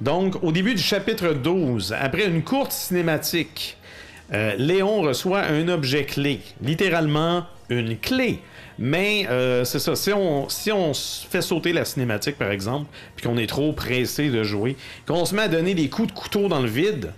[0.00, 3.76] Donc, au début du chapitre 12, après une courte cinématique,
[4.32, 8.40] euh, Léon reçoit un objet clé, littéralement une clé
[8.80, 13.26] mais euh, c'est ça, si on, si on fait sauter la cinématique, par exemple, puis
[13.26, 16.48] qu'on est trop pressé de jouer, qu'on se met à donner des coups de couteau
[16.48, 17.12] dans le vide,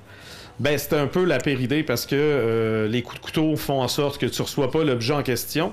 [0.59, 3.89] ben c'est un peu la péridée parce que euh, les coups de couteau font en
[3.89, 5.73] sorte que tu reçois pas l'objet en question,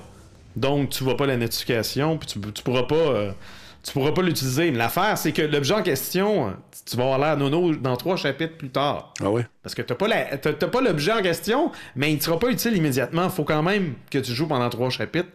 [0.54, 2.94] donc tu vois pas la notification, puis tu, tu pourras pas...
[2.94, 3.32] Euh,
[3.82, 4.70] tu pourras pas l'utiliser.
[4.70, 8.56] Mais l'affaire, c'est que l'objet en question, tu vas avoir l'air nono dans trois chapitres
[8.58, 9.14] plus tard.
[9.22, 9.46] Ah ouais?
[9.62, 10.06] Parce que t'as pas,
[10.68, 13.24] pas l'objet en question, mais il ne sera pas utile immédiatement.
[13.24, 15.30] Il faut quand même que tu joues pendant trois chapitres.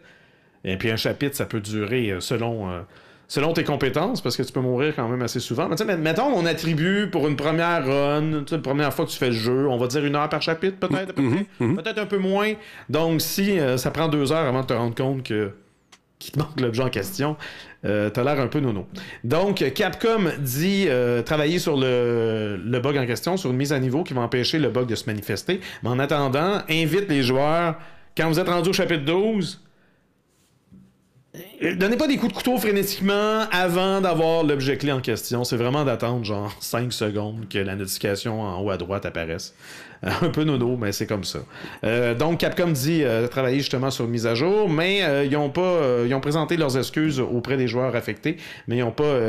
[0.65, 2.81] Et puis un chapitre, ça peut durer euh, selon, euh,
[3.27, 5.69] selon tes compétences, parce que tu peux mourir quand même assez souvent.
[5.69, 9.33] Mais mettons, on attribue pour une première run, la première fois que tu fais le
[9.33, 11.75] jeu, on va dire une heure par chapitre, peut-être, mm-hmm, mm-hmm.
[11.75, 12.53] peut-être un peu moins.
[12.89, 15.51] Donc, si euh, ça prend deux heures avant de te rendre compte que
[16.17, 17.35] qu'il te manque l'objet en question,
[17.83, 18.87] euh, t'as l'air un peu nono.
[19.25, 20.87] Donc, Capcom dit
[21.25, 24.57] travailler sur le, le, bug en question, sur une mise à niveau qui va empêcher
[24.57, 25.59] le bug de se manifester.
[25.83, 27.75] Mais en attendant, invite les joueurs,
[28.15, 29.65] quand vous êtes rendu au chapitre 12, euh,
[31.61, 35.43] donnez pas des coups de couteau frénétiquement avant d'avoir l'objet clé en question.
[35.43, 39.53] C'est vraiment d'attendre genre 5 secondes que la notification en haut à droite apparaisse.
[40.21, 41.39] un peu nono, mais c'est comme ça.
[42.17, 46.13] donc, Capcom dit travailler justement sur une mise à jour, mais ils n'ont pas, ils
[46.13, 48.37] ont présenté leurs excuses auprès des joueurs affectés,
[48.67, 49.19] mais ils n'ont pas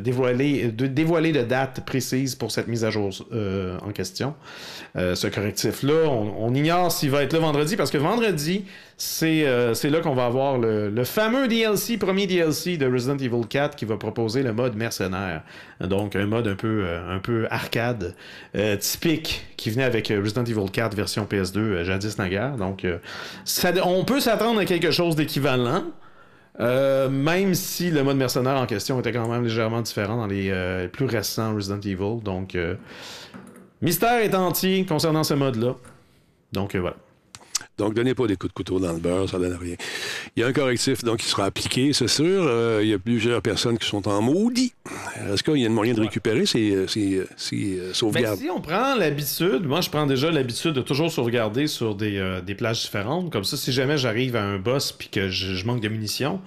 [0.00, 4.34] dévoilé, de, dévoilé de date précise pour cette mise à jour en question.
[4.94, 8.64] ce correctif-là, on, ignore s'il va être là vendredi, parce que vendredi,
[8.96, 13.74] c'est là qu'on va avoir le, le, fameux DLC, premier DLC de Resident Evil 4
[13.74, 15.42] qui va proposer le mode mercenaire.
[15.80, 18.14] Donc, un mode un peu, un peu arcade,
[18.78, 22.56] typique, qui venait avec Resident Evil 4 version PS2 jadis naguère.
[22.56, 22.86] Donc,
[23.84, 25.84] on peut s'attendre à quelque chose d'équivalent.
[26.58, 30.50] Euh, même si le mode mercenaire en question était quand même légèrement différent dans les
[30.50, 32.22] euh, plus récents Resident Evil.
[32.22, 32.74] Donc, euh,
[33.80, 35.76] mystère est entier concernant ce mode-là.
[36.52, 36.96] Donc, voilà.
[37.80, 39.76] Donc, donnez pas des coups de couteau dans le beurre, ça ne donne rien.
[40.36, 42.44] Il y a un correctif donc, qui sera appliqué, c'est sûr.
[42.46, 44.72] Euh, il y a plusieurs personnes qui sont en maudit.
[45.32, 47.26] Est-ce qu'il y a un moyen de récupérer ces, ces,
[47.78, 48.38] euh, sauvegardes?
[48.38, 52.18] Ben, si on prend l'habitude, moi je prends déjà l'habitude de toujours sauvegarder sur des,
[52.18, 53.32] euh, des, plages différentes.
[53.32, 56.40] Comme ça, si jamais j'arrive à un boss puis que je, manque de munitions,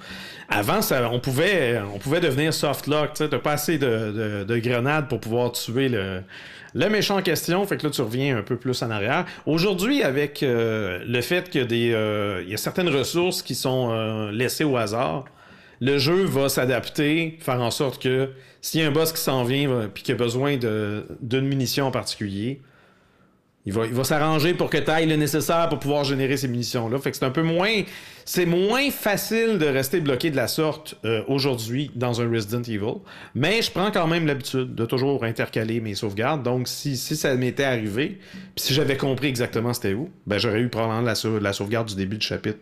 [0.54, 3.14] avant, ça, on, pouvait, on pouvait devenir soft lock.
[3.14, 6.22] Tu n'as pas assez de, de grenades pour pouvoir tuer le
[6.74, 9.26] le méchant en question, fait que là, tu reviens un peu plus en arrière.
[9.46, 14.32] Aujourd'hui, avec euh, le fait qu'il y, euh, y, a certaines ressources qui sont euh,
[14.32, 15.26] laissées au hasard,
[15.80, 18.30] le jeu va s'adapter, faire en sorte que
[18.62, 21.92] s'il y a un boss qui s'en vient puis qui a besoin d'une munition en
[21.92, 22.62] particulier,
[23.66, 27.00] il va, s'arranger pour que tu ailles le nécessaire pour pouvoir générer ces munitions-là.
[27.00, 27.84] Fait que c'est un peu moins.
[28.26, 33.00] C'est moins facile de rester bloqué de la sorte euh, aujourd'hui dans un Resident Evil.
[33.36, 36.44] Mais je prends quand même l'habitude de toujours intercaler mes sauvegardes.
[36.44, 38.20] Donc, si, ça m'était arrivé,
[38.56, 42.18] puis si j'avais compris exactement c'était où, ben j'aurais eu probablement la sauvegarde du début
[42.18, 42.60] du chapitre.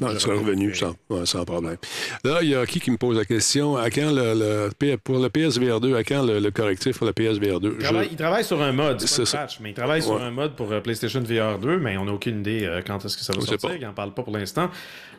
[0.00, 1.76] Non, tu seras revenu sans, sans, problème.
[2.24, 5.28] Là, il y a qui qui me pose la question à quand le, pour le
[5.28, 7.78] PSVR 2, à quand le, correctif pour le PSVR 2
[8.10, 10.72] il travaille, sur un mode, c'est pas patch, mais il travaille sur un mode pour
[10.72, 13.40] euh, PlayStation VR 2, mais on n'a aucune idée euh, quand est-ce que ça va
[13.40, 13.74] sortir.
[13.74, 14.70] Il n'en parle pas pour l'instant.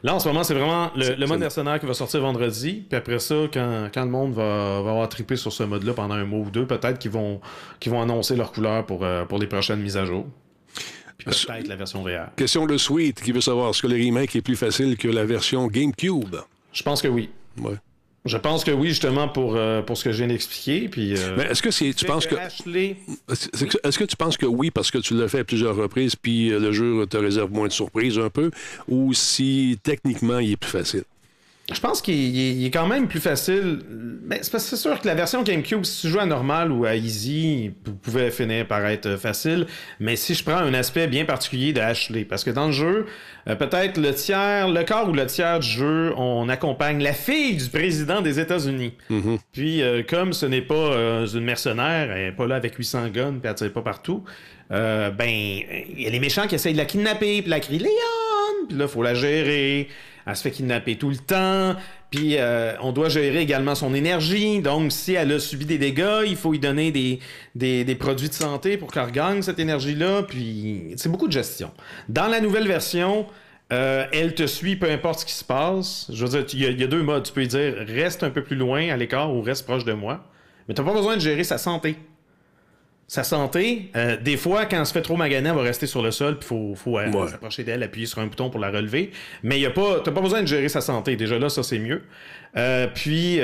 [0.03, 2.85] Là, en ce moment, c'est vraiment le, mode mercenaire qui va sortir vendredi.
[2.89, 6.15] Puis après ça, quand, quand le monde va, va avoir trippé sur ce mode-là pendant
[6.15, 7.39] un mois ou deux, peut-être qu'ils vont,
[7.79, 10.25] qu'ils vont annoncer leur couleur pour, euh, pour les prochaines mises à jour
[11.25, 12.33] peut-être la version VR.
[12.35, 15.25] Question de Sweet qui veut savoir est-ce que le remake est plus facile que la
[15.25, 16.35] version GameCube?
[16.73, 17.29] Je pense que oui.
[17.57, 17.75] Ouais.
[18.23, 20.87] Je pense que oui, justement, pour, euh, pour ce que je viens d'expliquer.
[20.89, 22.35] Puis, euh, Mais est-ce que c'est, tu penses que.
[22.35, 26.51] Est-ce que tu penses que oui, parce que tu l'as fait à plusieurs reprises, puis
[26.51, 28.51] euh, le jeu te réserve moins de surprises un peu,
[28.87, 31.03] ou si techniquement il est plus facile?
[31.73, 33.79] Je pense qu'il est, quand même plus facile.
[34.23, 37.71] Mais c'est sûr que la version GameCube, si tu joues à normal ou à easy,
[38.01, 39.67] pouvait finir par être facile.
[39.99, 43.05] Mais si je prends un aspect bien particulier de Ashley, parce que dans le jeu,
[43.47, 47.57] euh, peut-être le tiers, le quart ou le tiers du jeu, on accompagne la fille
[47.57, 48.93] du président des États-Unis.
[49.09, 49.39] Mm-hmm.
[49.51, 53.09] Puis, euh, comme ce n'est pas euh, une mercenaire, elle n'est pas là avec 800
[53.09, 54.23] guns, puis elle tire pas partout,
[54.69, 58.67] ben, il y a les méchants qui essayent de la kidnapper, puis la crient Léon!
[58.69, 59.89] Puis là, il faut la gérer
[60.25, 61.75] elle se fait kidnapper tout le temps.
[62.09, 64.59] Puis euh, on doit gérer également son énergie.
[64.59, 68.77] Donc, si elle a subi des dégâts, il faut lui donner des, produits de santé
[68.77, 70.23] pour qu'elle regagne cette énergie-là.
[70.23, 71.71] Puis c'est beaucoup de gestion.
[72.09, 73.25] Dans la nouvelle version,
[73.71, 76.07] euh, elle te suit peu importe ce qui se passe.
[76.11, 77.23] Je veux dire, il y, a deux modes.
[77.23, 80.25] Tu peux dire reste un peu plus loin à l'écart ou reste proche de moi.
[80.67, 81.95] Mais tu n'as pas besoin de gérer sa santé
[83.11, 86.01] sa santé, euh, des fois, quand elle se fait trop maganer, elle va rester sur
[86.01, 89.11] le sol, puis il faut, euh, s'approcher d'elle, appuyer sur un bouton pour la relever.
[89.43, 91.17] Mais tu n'as pas besoin de gérer sa santé.
[91.17, 92.03] Déjà là, ça, c'est mieux.
[92.55, 93.37] Euh, puis,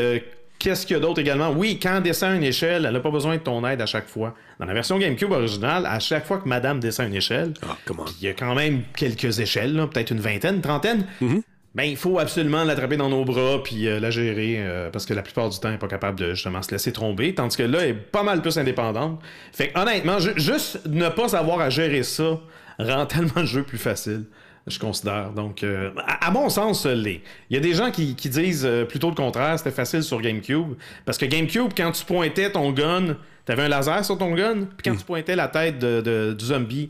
[0.58, 1.50] qu'est-ce qu'il y a d'autre également?
[1.50, 4.08] Oui, quand elle descend une échelle, elle n'a pas besoin de ton aide à chaque
[4.08, 4.36] fois.
[4.58, 7.76] Dans la version GameCube originale, à chaque fois que madame descend une échelle, ah,
[8.22, 11.06] il y a quand même quelques échelles, peut-être une vingtaine, une trentaine.
[11.22, 11.42] Mm-hmm
[11.78, 15.14] ben, il faut absolument l'attraper dans nos bras puis euh, la gérer euh, parce que
[15.14, 17.36] la plupart du temps, elle n'est pas capable de justement se laisser tromper.
[17.36, 19.22] Tandis que là, elle est pas mal plus indépendante.
[19.54, 22.40] Fait honnêtement, juste ne pas avoir à gérer ça
[22.80, 24.24] rend tellement le jeu plus facile.
[24.66, 25.30] Je considère.
[25.34, 27.22] Donc, euh, à, mon sens, l'est.
[27.52, 30.74] Il y a des gens qui, disent plutôt le contraire, c'était facile sur GameCube.
[31.06, 34.90] Parce que GameCube, quand tu pointais ton gun, t'avais un laser sur ton gun, puis
[34.92, 36.90] quand tu pointais la tête du zombie,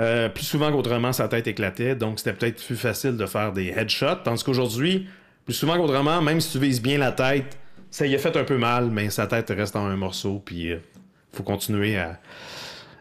[0.00, 3.68] euh, plus souvent qu'autrement, sa tête éclatait, donc c'était peut-être plus facile de faire des
[3.68, 4.22] headshots.
[4.24, 5.06] Tandis qu'aujourd'hui,
[5.44, 7.56] plus souvent qu'autrement, même si tu vises bien la tête,
[7.90, 10.72] ça y a fait un peu mal, mais sa tête reste en un morceau, puis
[10.72, 10.78] euh,
[11.32, 12.18] faut continuer à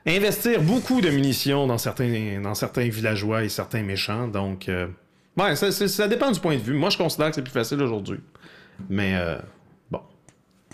[0.05, 2.09] investir beaucoup de munitions dans certains,
[2.89, 4.27] villageois et certains méchants.
[4.27, 4.87] Donc, euh,
[5.55, 6.73] ça, ça, dépend du point de vue.
[6.73, 8.19] Moi, je considère que c'est plus facile aujourd'hui.
[8.89, 9.15] Mais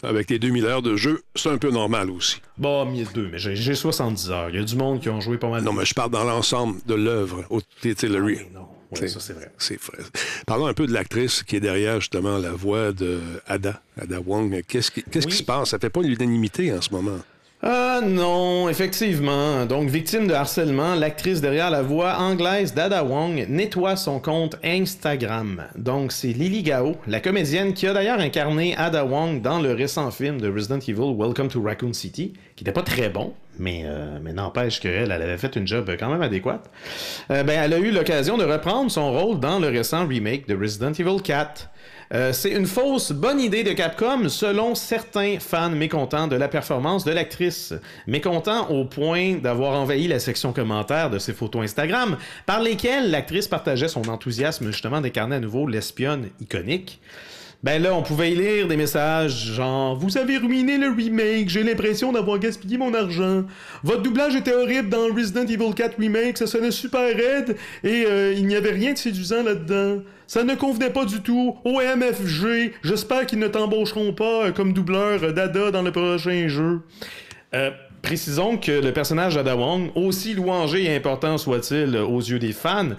[0.03, 2.41] avec les 2000 heures de jeu, c'est un peu normal aussi.
[2.57, 4.49] Bon, 1002, mais j'ai 70 heures.
[4.49, 5.63] Il y a du monde qui ont joué pas mal.
[5.63, 7.43] Non, mais je parle dans l'ensemble de l'œuvre.
[7.81, 8.67] Sais, le ah, non.
[8.91, 9.51] Ouais, ça, c'est vrai.
[9.57, 9.99] C'est vrai.
[10.47, 14.63] Parlons un peu de l'actrice qui est derrière, justement, la voix de Ada, Ada Wong.
[14.67, 15.69] Qu'est-ce qui, qui se passe?
[15.69, 17.19] Ça fait pas l'unanimité en ce moment.
[17.61, 19.65] Ah non, effectivement.
[19.65, 25.65] Donc, victime de harcèlement, l'actrice derrière la voix anglaise Dada Wong nettoie son compte Instagram.
[25.75, 30.09] Donc, c'est Lily Gao, la comédienne qui a d'ailleurs incarné Ada Wong dans le récent
[30.09, 34.19] film de Resident Evil Welcome to Raccoon City, qui n'était pas très bon, mais, euh,
[34.23, 36.71] mais n'empêche qu'elle elle avait fait une job quand même adéquate.
[37.29, 40.55] Euh, ben, elle a eu l'occasion de reprendre son rôle dans le récent remake de
[40.55, 41.69] Resident Evil 4.
[42.11, 47.05] Euh, c'est une fausse bonne idée de Capcom selon certains fans mécontents de la performance
[47.05, 47.73] de l'actrice.
[48.07, 52.17] Mécontents au point d'avoir envahi la section commentaires de ses photos Instagram
[52.47, 56.99] par lesquelles l'actrice partageait son enthousiasme justement d'incarner à nouveau l'espionne iconique.
[57.61, 61.61] Ben là, on pouvait y lire des messages genre Vous avez ruiné le remake, j'ai
[61.61, 63.43] l'impression d'avoir gaspillé mon argent.
[63.83, 68.33] Votre doublage était horrible dans Resident Evil 4 Remake, ça sonnait super raide et euh,
[68.33, 70.01] il n'y avait rien de séduisant là-dedans.
[70.25, 71.57] Ça ne convenait pas du tout.
[71.65, 76.79] OMFG, j'espère qu'ils ne t'embaucheront pas euh, comme doubleur d'Ada dans le prochain jeu.
[77.53, 82.53] Euh, précisons que le personnage d'Ada Wong, aussi louangé et important soit-il aux yeux des
[82.53, 82.91] fans,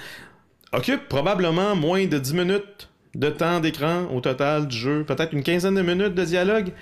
[0.74, 5.42] occupe probablement moins de 10 minutes de temps d'écran au total du jeu, peut-être une
[5.42, 6.72] quinzaine de minutes de dialogue.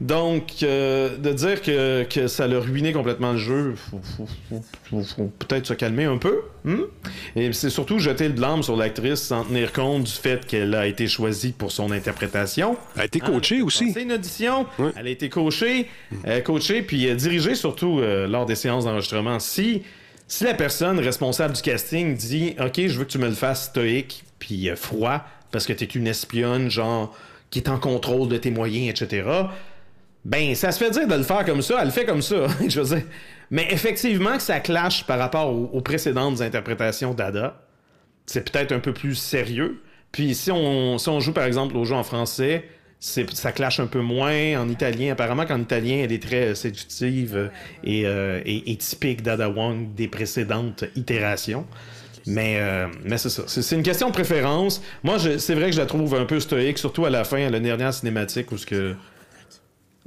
[0.00, 4.00] Donc, euh, de dire que, que, ça l'a ruiné complètement le jeu, faut,
[4.90, 6.40] faut, peut-être se calmer un peu.
[6.64, 6.82] Hmm?
[7.36, 10.88] Et c'est surtout jeter le blâme sur l'actrice sans tenir compte du fait qu'elle a
[10.88, 12.76] été choisie pour son interprétation.
[12.96, 13.64] Elle a été coachée hein?
[13.64, 13.92] aussi.
[13.92, 14.66] C'est une audition.
[14.96, 15.86] Elle a été coachée,
[16.26, 19.38] euh, coachée puis euh, dirigée surtout lors des séances d'enregistrement.
[19.38, 19.82] Si,
[20.26, 23.66] si la personne responsable du casting dit OK, je veux que tu me le fasses
[23.66, 27.16] stoïque puis froid, parce que t'es une espionne, genre,
[27.48, 29.22] qui est en contrôle de tes moyens, etc.
[30.24, 32.48] Ben, ça se fait dire de le faire comme ça, elle le fait comme ça,
[32.68, 33.06] je veux dire.
[33.52, 37.62] Mais effectivement que ça clash par rapport aux, précédentes interprétations d'Ada.
[38.26, 39.80] C'est peut-être un peu plus sérieux.
[40.10, 43.86] Puis si on, si on joue par exemple au jeu en français, ça clash un
[43.86, 45.12] peu moins en italien.
[45.12, 47.52] Apparemment qu'en italien, elle est très séductive
[47.84, 51.64] et, euh, et, et typique d'Ada Wong des précédentes itérations.
[52.26, 53.42] Mais, euh, mais c'est ça.
[53.46, 54.80] C'est une question de préférence.
[55.02, 57.50] Moi, c'est vrai que je la trouve un peu stoïque, surtout à la fin, à
[57.50, 58.94] la dernière cinématique, où ce que.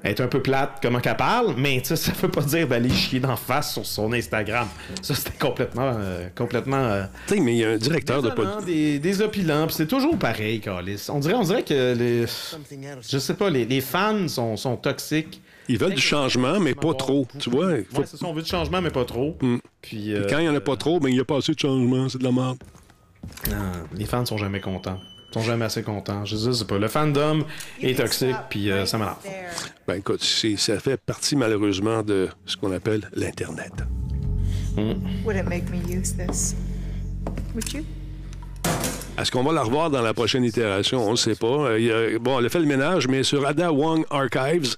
[0.03, 3.19] Elle est un peu plate, comment qu'elle parle, mais ça veut pas dire d'aller chier
[3.19, 4.67] d'en face sur son Instagram.
[5.01, 5.91] Ça, c'était complètement.
[5.95, 8.31] Euh, complètement euh, tu sais, mais il y a un directeur de
[8.63, 11.07] Des, des opilants, puis c'est toujours pareil, Carlis.
[11.09, 12.25] On dirait, on dirait que les.
[13.09, 15.41] Je sais pas, les, les fans sont, sont toxiques.
[15.69, 17.27] Ils veulent du changement, mais pas trop.
[17.39, 17.75] Tu vois?
[17.91, 18.03] Faut...
[18.05, 19.37] c'est ça, on veut du changement, mais pas trop.
[19.41, 19.57] Mm.
[19.81, 21.59] Puis, quand il n'y en a pas trop, ben, il n'y a pas assez de
[21.59, 22.09] changement.
[22.09, 22.57] C'est de la merde.
[23.49, 23.55] Non,
[23.93, 24.99] les fans sont jamais contents.
[25.29, 26.23] Ils sont jamais assez contents.
[26.25, 26.77] Je sais pas.
[26.77, 27.43] Le fandom
[27.81, 29.17] est toxique, puis euh, ça m'énerve.
[29.87, 33.73] Ben écoute, ça fait partie malheureusement de ce qu'on appelle l'Internet.
[34.77, 35.25] Mm.
[35.25, 36.55] Would it make me use this?
[37.53, 37.83] Would you?
[39.17, 41.03] Est-ce qu'on va la revoir dans la prochaine itération?
[41.03, 41.47] On ne sait pas.
[41.47, 44.75] Euh, bon, elle a fait le ménage, mais sur Ada Wong Archives,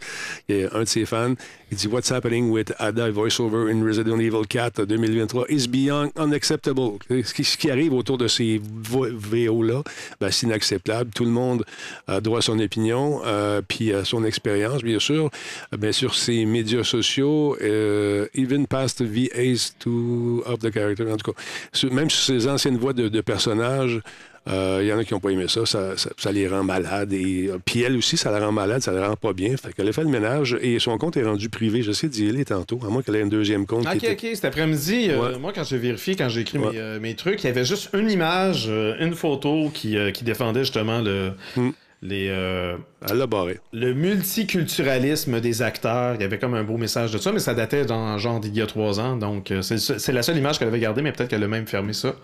[0.47, 1.33] il y a un de ses fans,
[1.71, 3.11] il dit What's happening with Ada?
[3.11, 6.99] Voiceover in Resident Evil 4 2023 is beyond unacceptable.
[7.09, 9.83] Ce qui, arrive autour de ces VO-là,
[10.21, 11.11] ben, c'est inacceptable.
[11.13, 11.65] Tout le monde
[12.07, 15.29] a droit à son opinion, euh, puis à son expérience, bien sûr.
[15.77, 21.33] Bien sûr, ses médias sociaux, euh, even past VAs to of the character, en tout
[21.33, 21.89] cas.
[21.91, 23.99] Même sur ses anciennes voix de, de personnages,
[24.47, 25.65] il euh, y en a qui n'ont pas aimé ça.
[25.65, 27.13] Ça, les rend malades.
[27.13, 29.55] Et, euh, puis elle aussi, ça la rend malade, ça la rend pas bien.
[29.57, 31.83] Fait qu'elle a fait le ménage et son compte est rendu privé.
[31.83, 33.85] J'essaie d'y aller tantôt, à moins qu'elle ait un deuxième compte.
[33.85, 34.27] Ok, ok.
[34.33, 37.65] Cet après-midi, euh, moi, quand j'ai vérifié, quand j'ai écrit mes, trucs, il y avait
[37.65, 38.67] juste une image,
[38.99, 41.31] une photo qui, défendait justement le.
[41.55, 41.71] Hmm.
[42.01, 43.59] Les, Elle l'a barré.
[43.73, 46.15] Le multiculturalisme des acteurs.
[46.15, 48.55] Il y avait comme un beau message de ça, mais ça datait dans genre d'il
[48.55, 49.17] y a trois ans.
[49.17, 52.15] Donc, c'est la seule image qu'elle avait gardée, mais peut-être qu'elle a même fermé ça.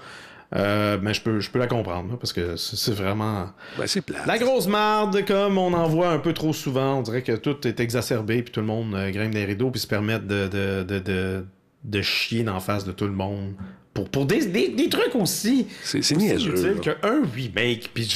[0.54, 3.50] Euh, mais je peux, je peux la comprendre, parce que c'est vraiment.
[3.78, 4.04] Ben, c'est.
[4.28, 7.00] La grosse marde, comme on en voit un peu trop souvent.
[7.00, 9.82] On dirait que tout est exacerbé, puis tout le monde euh, grimpe des rideaux, puis
[9.82, 11.46] se permettre de, de, de, de,
[11.84, 13.54] de chier en face de tout le monde.
[13.94, 15.68] Pour, pour des, des, des trucs aussi.
[15.82, 16.76] C'est niaiseux.
[16.76, 18.08] qu'un remake, puis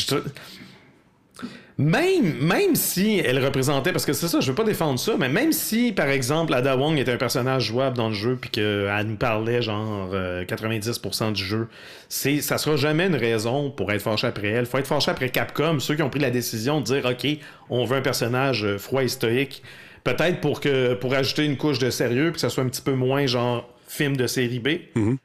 [1.80, 5.30] même, même si elle représentait, parce que c'est ça, je veux pas défendre ça, mais
[5.30, 9.06] même si, par exemple, Ada Wong était un personnage jouable dans le jeu, puis qu'elle
[9.08, 11.70] nous parlait genre 90% euh, du jeu,
[12.10, 14.66] c'est, ça sera jamais une raison pour être fâché après elle.
[14.66, 17.26] Faut être fâché après Capcom, ceux qui ont pris la décision de dire, OK,
[17.70, 19.64] on veut un personnage euh, froid et stoïque,
[20.04, 22.82] peut-être pour, que, pour ajouter une couche de sérieux, puis que ça soit un petit
[22.82, 24.68] peu moins genre film de série B.
[24.98, 25.18] Mm-hmm.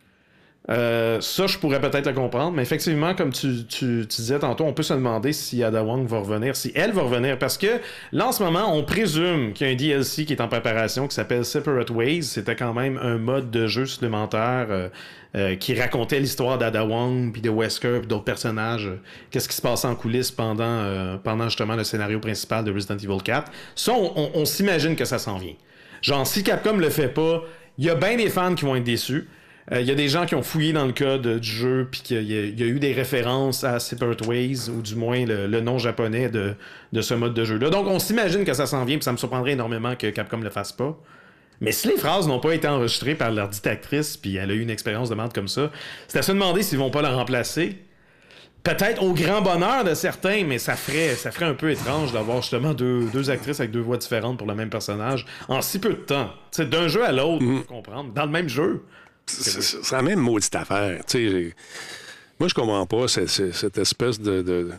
[0.71, 4.73] Euh, ça, je pourrais peut-être le comprendre, mais effectivement, comme tu, tu, disais tantôt, on
[4.73, 7.81] peut se demander si Ada Wong va revenir, si elle va revenir, parce que
[8.13, 11.07] là, en ce moment, on présume qu'il y a un DLC qui est en préparation
[11.07, 12.23] qui s'appelle Separate Ways.
[12.23, 14.89] C'était quand même un mode de jeu supplémentaire euh,
[15.37, 18.91] euh, qui racontait l'histoire d'Ada Wong, puis de Wesker, puis d'autres personnages.
[19.31, 23.23] Qu'est-ce qui se passait en coulisses pendant, pendant justement le scénario principal de Resident Evil
[23.23, 23.53] 4.
[23.75, 25.55] Ça, on, on s'imagine que ça s'en vient.
[26.01, 27.43] Genre, si Capcom le fait pas,
[27.77, 29.29] il y a bien des fans qui vont être déçus.
[29.71, 32.23] Il y a des gens qui ont fouillé dans le code du jeu, puis qu'il
[32.23, 36.55] y, a eu des références à Separate Ways, ou du moins le, nom japonais de,
[36.93, 37.71] de, ce mode de jeu-là.
[37.71, 40.51] Donc on s'imagine que ça s'en vient, puis ça me surprendrait énormément que Capcom le
[40.51, 40.99] fasse pas.
[41.61, 44.55] Mais si les phrases n'ont pas été enregistrées par leur dite actrice, puis elle a
[44.55, 45.71] eu une expérience de merde comme ça,
[46.09, 47.79] c'est à se demander s'ils vont pas la remplacer.
[48.65, 52.41] Peut-être au grand bonheur de certains, mais ça ferait, ça ferait un peu étrange d'avoir
[52.41, 55.91] justement deux, deux, actrices avec deux voix différentes pour le même personnage en si peu
[55.91, 56.31] de temps.
[56.59, 58.13] D'un jeu à l'autre, mm comprendre.
[58.13, 58.83] Dans le même jeu.
[59.27, 61.01] C'est la même maudite affaire.
[62.39, 64.71] moi, je comprends pas cette, espèce de.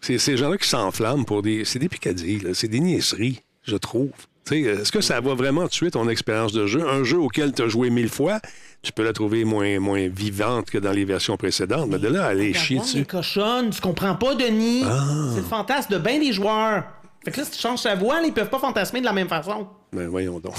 [0.00, 1.64] C'est ces gens-là qui s'enflamment pour des.
[1.64, 4.12] C'est des picadilles, c'est des niaiseries, je trouve.
[4.52, 6.88] Est-ce que ça va vraiment tuer ton expérience de jeu?
[6.88, 8.40] Un jeu auquel tu as joué mille fois,
[8.82, 11.88] tu peux la trouver moins, moins vivante que dans les versions précédentes.
[11.88, 13.04] Mais de là, aller chier dessus.
[13.04, 14.84] cochonne, tu comprends pas, Denis.
[14.84, 15.30] Ah.
[15.34, 16.84] C'est le fantasme de bien des joueurs.
[17.24, 19.28] Fait que là, si tu changes sa voix, ils peuvent pas fantasmer de la même
[19.28, 19.66] façon.
[19.96, 20.54] Ben voyons donc.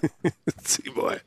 [0.64, 1.20] c'est vrai.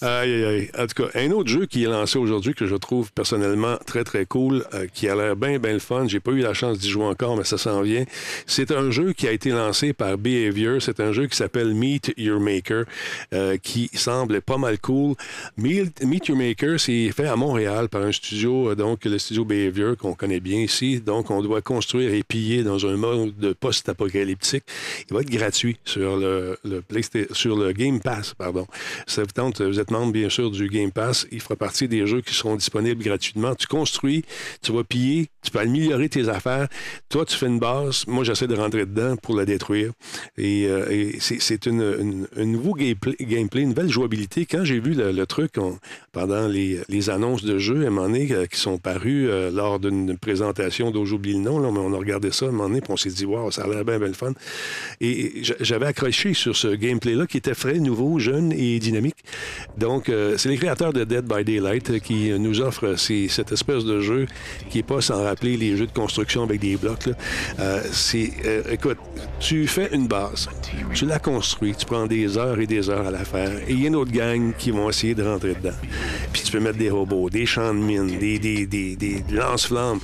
[0.00, 0.70] Aïe, aïe, aïe.
[0.76, 4.02] En tout cas, un autre jeu qui est lancé aujourd'hui que je trouve personnellement très,
[4.02, 6.08] très cool, euh, qui a l'air bien, bien le fun.
[6.08, 8.04] J'ai pas eu la chance d'y jouer encore, mais ça s'en vient.
[8.46, 10.82] C'est un jeu qui a été lancé par Behavior.
[10.82, 12.86] C'est un jeu qui s'appelle Meet Your Maker,
[13.32, 15.14] euh, qui semble pas mal cool.
[15.56, 19.96] Meet, Your Maker, c'est fait à Montréal par un studio, euh, donc le studio Behavior,
[19.96, 21.00] qu'on connaît bien ici.
[21.00, 24.64] Donc, on doit construire et piller dans un mode de post-apocalyptique.
[25.08, 26.82] Il va être gratuit sur le, le,
[27.32, 28.34] sur le Game Pass.
[28.34, 28.66] Pardon.
[29.06, 31.26] Ça vous vous êtes membre, bien sûr, du Game Pass.
[31.30, 33.54] Il fera partie des jeux qui seront disponibles gratuitement.
[33.54, 34.24] Tu construis,
[34.62, 36.68] tu vas piller, tu peux améliorer tes affaires.
[37.08, 38.06] Toi, tu fais une base.
[38.06, 39.92] Moi, j'essaie de rentrer dedans pour la détruire.
[40.38, 44.46] Et, euh, c'est un nouveau gameplay, une nouvelle jouabilité.
[44.46, 45.52] Quand j'ai vu le, truc
[46.12, 49.78] pendant les, annonces de jeux, à un moment donné, euh, qui sont parus euh, lors
[49.78, 52.80] d'une présentation dont j'oublie le nom, mais on a regardé ça à un moment donné,
[52.80, 54.32] puis on s'est dit, wow, ça a l'air bien, bien le fun.
[55.00, 59.24] Et j'avais accroché sur ce gameplay-là qui était frais, nouveau, jeune et dynamique.
[59.78, 64.00] Donc, euh, c'est les créateurs de Dead by Daylight qui nous offrent cette espèce de
[64.00, 64.26] jeu
[64.68, 67.08] qui n'est pas sans rappeler les jeux de construction avec des blocs.
[67.58, 68.98] Euh, c'est, euh, écoute,
[69.40, 70.50] tu fais une base,
[70.92, 73.80] tu la construis, tu prends des heures et des heures à la faire, et il
[73.80, 75.78] y a une autre gang qui vont essayer de rentrer dedans.
[76.30, 80.00] Puis tu peux mettre des robots, des champs de mines, des, lance-flammes.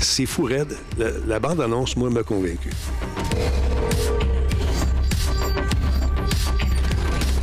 [0.00, 0.76] C'est fou raide.
[0.98, 2.70] La, la bande-annonce, moi, m'a convaincu.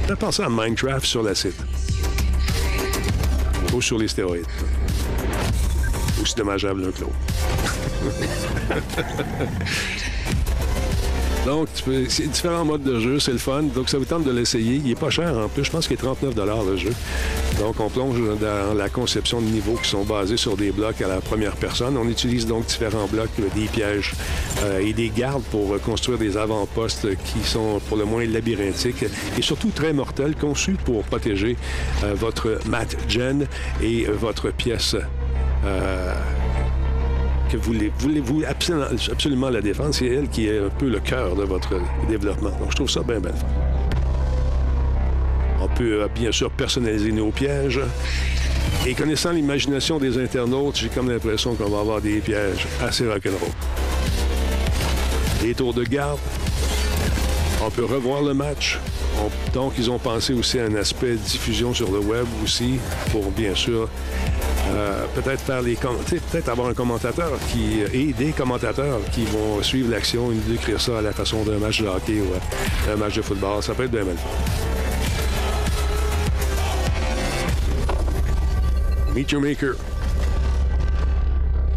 [0.08, 1.56] Fais penser à Minecraft sur la site.
[3.74, 4.46] Ou sur les stéroïdes.
[6.22, 7.16] Aussi dommageable l'un que l'autre.
[11.46, 11.68] Donc,
[12.10, 13.64] c'est différents modes de jeu, c'est le fun.
[13.64, 14.82] Donc, ça vous tente de l'essayer.
[14.84, 15.64] Il est pas cher en plus.
[15.64, 16.34] Je pense qu'il est 39
[16.68, 16.92] le jeu.
[17.60, 21.08] Donc, on plonge dans la conception de niveaux qui sont basés sur des blocs à
[21.08, 21.98] la première personne.
[21.98, 24.14] On utilise donc différents blocs, des pièges
[24.64, 29.06] euh, et des gardes pour construire des avant-postes qui sont pour le moins labyrinthiques
[29.38, 31.58] et surtout très mortels, conçus pour protéger
[32.04, 33.48] euh, votre mat gen
[33.84, 34.96] et votre pièce.
[35.66, 36.14] Euh,
[37.52, 39.94] que voulez-vous absolument, la défendre.
[39.94, 42.50] C'est elle qui est un peu le cœur de votre développement.
[42.50, 43.32] Donc, je trouve ça bien, bien.
[45.62, 47.82] On peut euh, bien sûr personnaliser nos pièges.
[48.86, 53.50] Et connaissant l'imagination des internautes, j'ai comme l'impression qu'on va avoir des pièges assez rock'n'roll.
[55.42, 56.20] Des tours de garde.
[57.66, 58.80] On peut revoir le match.
[59.52, 62.78] donc, ils ont pensé aussi à un aspect diffusion sur le web aussi,
[63.12, 63.90] pour bien sûr
[64.70, 69.90] euh, peut-être faire les peut-être avoir un commentateur qui et des commentateurs qui vont suivre
[69.90, 73.16] l'action et décrire ça à la façon d'un match de hockey ou euh, un match
[73.16, 73.64] de football.
[73.64, 74.18] Ça peut être bien mal.
[79.16, 79.76] Meet Your Maker.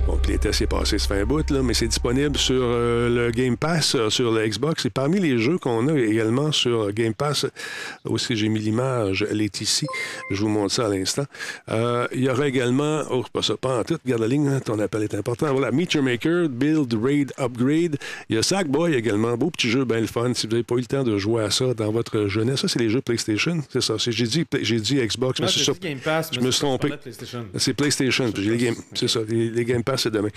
[0.08, 3.26] Donc, les tests est passé, ça fait un bout, là, mais c'est disponible sur euh,
[3.26, 4.86] le Game Pass, euh, sur le Xbox.
[4.86, 7.44] Et parmi les jeux qu'on a également sur Game Pass,
[8.06, 9.84] aussi j'ai mis l'image, elle est ici.
[10.30, 11.26] Je vous montre ça à l'instant.
[11.68, 14.48] Euh, il y aura également, oh, c'est pas ça, pas en tout, garde la ligne,
[14.48, 15.52] hein, ton appel est important.
[15.52, 17.98] Voilà, Meet Your Maker, Build, Raid, Upgrade.
[18.30, 20.32] Il y a Sackboy également, beau petit jeu, bien le fun.
[20.32, 22.68] Si vous n'avez pas eu le temps de jouer à ça dans votre jeunesse, ça,
[22.68, 23.96] c'est les jeux PlayStation, c'est ça.
[23.98, 25.72] J'ai dit, j'ai dit Xbox, mais c'est ça.
[26.32, 26.88] je me suis trompé.
[27.58, 28.32] C'est PlayStation.
[28.94, 30.30] C'est ça, les Game Pass c'est demain.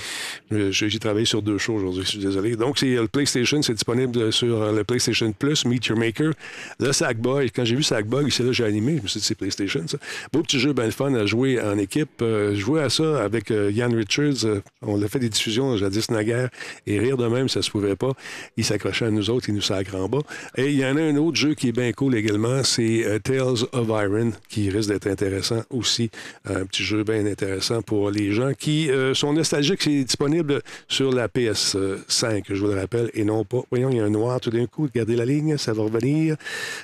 [0.52, 2.56] J'ai travaillé sur deux shows aujourd'hui, je suis désolé.
[2.56, 6.32] Donc, c'est le PlayStation, c'est disponible sur euh, le PlayStation Plus, Meet Your Maker.
[6.80, 9.36] Le Sackboy, quand j'ai vu Sackboy, c'est là j'ai animé, je me suis dit, c'est
[9.36, 9.98] PlayStation, ça.
[10.32, 12.22] Beau petit jeu, bien le fun à jouer en équipe.
[12.22, 14.62] Euh, jouer à ça avec euh, Ian Richards.
[14.82, 16.50] on a fait des diffusions jadis naguère,
[16.88, 18.12] et rire de même, ça se pouvait pas.
[18.58, 20.22] Il s'accrochait à nous autres, il nous sacre en bas.
[20.58, 23.66] Et il y en a un autre jeu qui est bien cool également, c'est Tales
[23.72, 26.10] of Iron, qui risque d'être intéressant aussi.
[26.46, 31.12] Un petit jeu bien intéressant pour les gens qui sont nostalgiques logique, c'est disponible sur
[31.12, 33.62] la PS5, je vous le rappelle, et non pas.
[33.70, 34.84] Voyons, il y a un noir tout d'un coup.
[34.84, 36.38] Regardez la ligne, ça va revenir.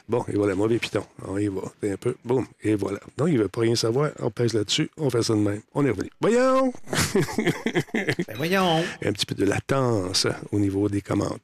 [0.09, 1.03] Bon, et voilà, mauvais piton.
[1.25, 1.61] On y va.
[1.83, 2.15] Un peu.
[2.25, 2.45] Boum.
[2.63, 2.99] Et voilà.
[3.17, 4.11] Non, il ne veut pas rien savoir.
[4.19, 4.89] On pèse là-dessus.
[4.97, 5.61] On fait ça de même.
[5.73, 6.09] On est revenu.
[6.19, 6.73] Voyons!
[7.93, 8.83] ben voyons!
[9.05, 11.39] Un petit peu de latence hein, au niveau des commandes.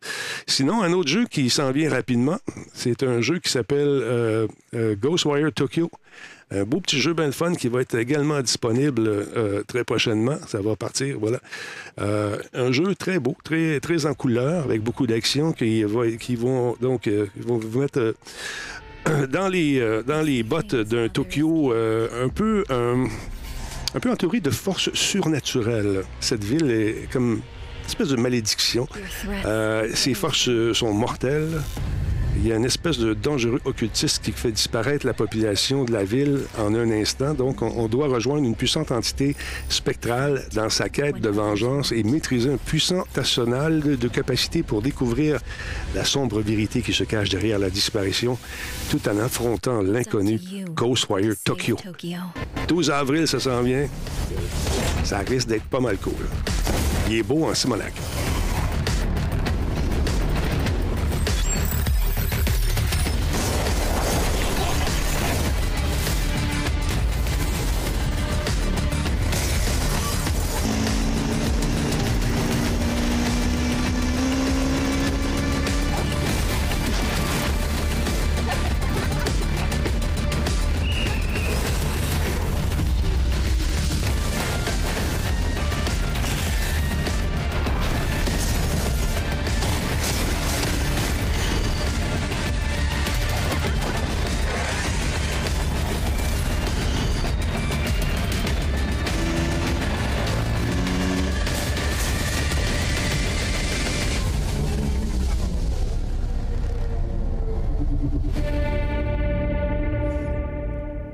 [0.47, 2.39] Sinon, un autre jeu qui s'en vient rapidement,
[2.73, 5.89] c'est un jeu qui s'appelle euh, euh, Ghostwire Tokyo.
[6.53, 10.37] Un beau petit jeu bien fun qui va être également disponible euh, très prochainement.
[10.47, 11.39] Ça va partir, voilà.
[11.97, 15.83] un jeu très beau, très, très en couleur, avec beaucoup d'action qui,
[16.19, 18.15] qui vont donc vont vous mettre
[19.29, 26.03] dans, les, dans les bottes d'un Tokyo un peu un peu entouré de forces surnaturelles.
[26.19, 28.87] Cette ville est comme une espèce de malédiction.
[29.93, 31.61] ces forces sont mortelles
[32.35, 36.03] il y a une espèce de dangereux occultiste qui fait disparaître la population de la
[36.03, 37.33] ville en un instant.
[37.33, 39.35] Donc, on, doit rejoindre une puissante entité
[39.69, 45.39] spectrale dans sa quête de vengeance et maîtriser un puissant arsenal de, capacité pour découvrir
[45.95, 48.37] la sombre vérité qui se cache derrière la disparition,
[48.89, 51.77] tout en affrontant l'inconnu Ghostwire Tokyo.
[52.67, 53.87] 12 avril, ça s'en vient.
[55.03, 56.13] Ça risque d'être pas mal cool.
[57.09, 57.93] Il est beau en Simonac.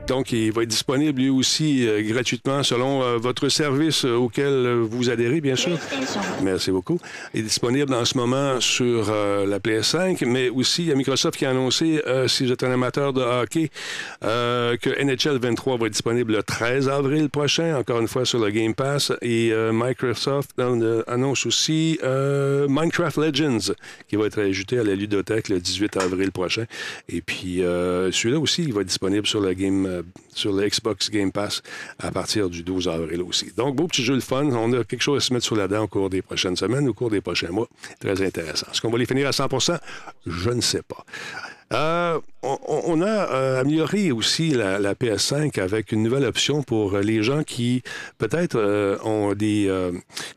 [0.09, 4.67] Donc, il va être disponible lui aussi euh, gratuitement selon euh, votre service euh, auquel
[4.81, 5.77] vous adhérez, bien sûr.
[6.41, 6.99] Merci beaucoup.
[7.35, 11.37] Il est disponible en ce moment sur la PS5, mais aussi il y a Microsoft
[11.37, 13.69] qui a annoncé, si vous êtes un amateur de hockey,
[14.21, 18.49] que NHL 23 va être disponible le 13 avril prochain, encore une fois sur le
[18.49, 19.11] Game Pass.
[19.21, 20.51] Et Microsoft
[21.07, 23.73] annonce aussi Minecraft Legends
[24.07, 26.65] qui va être ajouté à la ludothèque le 18 avril prochain.
[27.09, 29.98] Et puis, celui-là aussi, il va être disponible sur le Game
[30.33, 31.61] sur le Xbox Game Pass
[31.99, 33.51] à partir du 12 avril aussi.
[33.55, 34.45] Donc, beau petit jeu de fun.
[34.45, 36.87] On a quelque chose à se mettre sur la dent au cours des prochaines semaines,
[36.87, 37.67] au cours des prochains mois.
[37.99, 38.67] Très intéressant.
[38.71, 39.47] Est-ce qu'on va les finir à 100
[40.25, 41.05] Je ne sais pas.
[41.71, 47.43] Euh, on, a euh, amélioré aussi la, PS5 avec une nouvelle option pour les gens
[47.43, 47.83] qui
[48.17, 49.71] peut-être euh, ont des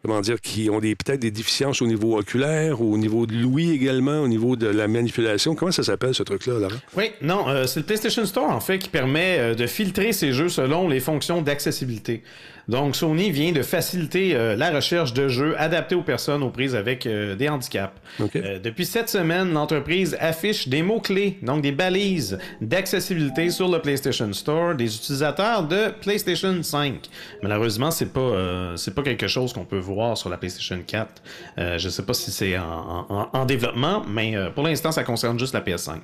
[0.03, 3.35] comment dire qui ont des peut-être des déficiences au niveau oculaire ou au niveau de
[3.35, 5.55] l'ouïe également, au niveau de la manipulation.
[5.55, 6.77] Comment ça s'appelle ce truc-là, Laurent?
[6.97, 10.89] Oui, non, c'est le PlayStation Store en fait qui permet de filtrer ces jeux selon
[10.89, 12.23] les fonctions d'accessibilité.
[12.69, 16.75] Donc, Sony vient de faciliter euh, la recherche de jeux adaptés aux personnes aux prises
[16.75, 17.93] avec euh, des handicaps.
[18.37, 24.33] Euh, depuis cette semaine, l'entreprise affiche des mots-clés, donc des balises d'accessibilité sur le PlayStation
[24.33, 27.09] Store des utilisateurs de PlayStation 5.
[27.43, 31.23] Malheureusement, c'est pas c'est pas quelque chose qu'on peut voir sur la PlayStation 4.
[31.79, 35.61] je sais pas si c'est en, en, développement, mais pour l'instant, ça concerne juste la
[35.61, 35.99] PS5.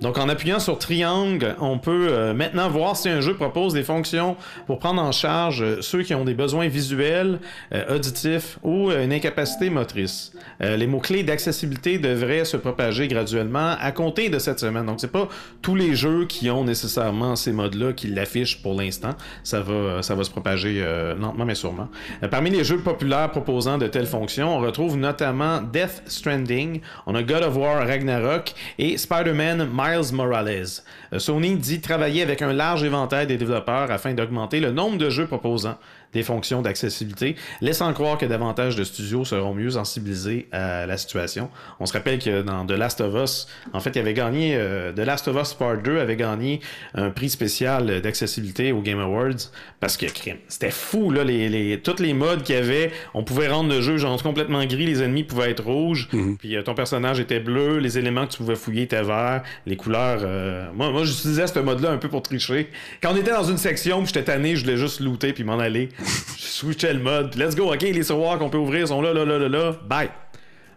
[0.00, 4.36] Donc, en appuyant sur triangle, on peut maintenant voir si un jeu propose des fonctions
[4.66, 7.38] pour prendre en charge ceux qui ont des besoins visuels,
[7.72, 10.32] euh, auditifs ou euh, une incapacité motrice.
[10.62, 14.86] Euh, les mots-clés d'accessibilité devraient se propager graduellement à compter de cette semaine.
[14.86, 15.28] Donc, c'est pas
[15.60, 19.14] tous les jeux qui ont nécessairement ces modes-là qui l'affichent pour l'instant.
[19.42, 20.84] Ça va, ça va se propager
[21.18, 21.88] lentement mais sûrement.
[22.30, 27.22] parmi les jeux populaires proposant de telles fonctions, on retrouve notamment Death Stranding, on a
[27.22, 30.82] God of War Ragnarok et Spider-Man Miles Morales.
[31.18, 35.26] Sony dit travailler avec un large éventail des développeurs afin d'augmenter le nombre de jeux
[35.26, 35.78] proposants
[36.12, 41.50] des fonctions d'accessibilité, laissant croire que davantage de studios seront mieux sensibilisés à la situation.
[41.80, 44.92] On se rappelle que dans The Last of Us, en fait, il avait gagné, euh,
[44.92, 46.60] The Last of Us Part 2 avait gagné
[46.94, 49.50] un prix spécial d'accessibilité au Game Awards
[49.80, 50.06] parce que
[50.48, 52.92] c'était fou, là, les, les, toutes les modes qu'il y avait.
[53.14, 56.36] On pouvait rendre le jeu genre complètement gris, les ennemis pouvaient être rouges, mhm.
[56.36, 59.76] puis euh, ton personnage était bleu, les éléments que tu pouvais fouiller étaient verts, les
[59.76, 60.20] couleurs.
[60.22, 62.68] Euh, moi, moi j'utilisais ce mode-là un peu pour tricher.
[63.02, 65.88] Quand on était dans une section, j'étais tanné, je voulais juste looter puis m'en aller
[66.04, 67.34] je switchais le mode.
[67.36, 69.76] Let's go, ok, les tiroirs qu'on peut ouvrir sont là, là, là, là, là.
[69.86, 70.10] Bye.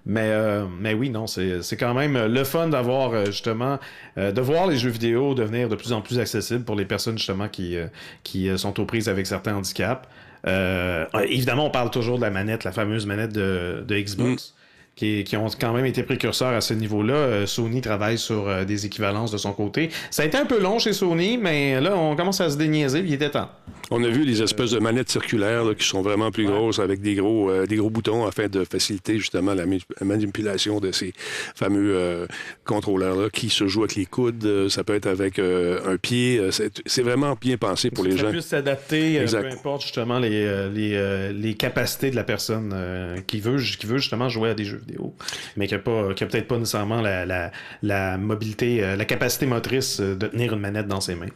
[0.07, 3.79] Mais, euh, mais oui, non, c'est quand même le fun d'avoir euh, justement,
[4.19, 7.17] euh, de voir les jeux vidéo devenir de plus en plus accessibles pour les personnes
[7.17, 7.75] justement qui,
[8.23, 10.07] qui sont aux prises avec certains handicaps.
[10.47, 14.49] Euh, évidemment, on parle toujours de la manette, la fameuse manette de, de Xbox.
[14.49, 14.64] Mm.
[14.95, 17.13] Qui, qui, ont quand même été précurseurs à ce niveau-là.
[17.15, 19.89] Euh, Sony travaille sur euh, des équivalences de son côté.
[20.09, 23.01] Ça a été un peu long chez Sony, mais là, on commence à se déniaiser,
[23.01, 23.49] puis il était temps.
[23.91, 27.01] On a vu les espèces de manettes circulaires là, qui sont vraiment plus grosses avec
[27.01, 29.65] des gros, euh, des gros boutons afin de faciliter justement la
[30.01, 31.13] manipulation de ces
[31.55, 32.25] fameux euh,
[32.63, 34.69] contrôleurs-là qui se jouent avec les coudes.
[34.69, 36.41] ça peut être avec euh, un pied.
[36.51, 38.31] c'est vraiment bien pensé pour les ça gens.
[38.31, 43.39] puisse s'adapter, euh, peu importe justement les, les, les capacités de la personne euh, qui,
[43.39, 45.13] veut, qui veut justement jouer à des jeux vidéo,
[45.57, 50.15] mais qui n'a peut-être pas nécessairement la, la, la mobilité, euh, la capacité motrice euh,
[50.15, 51.29] de tenir une manette dans ses mains.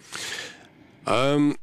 [1.07, 1.53] Euh,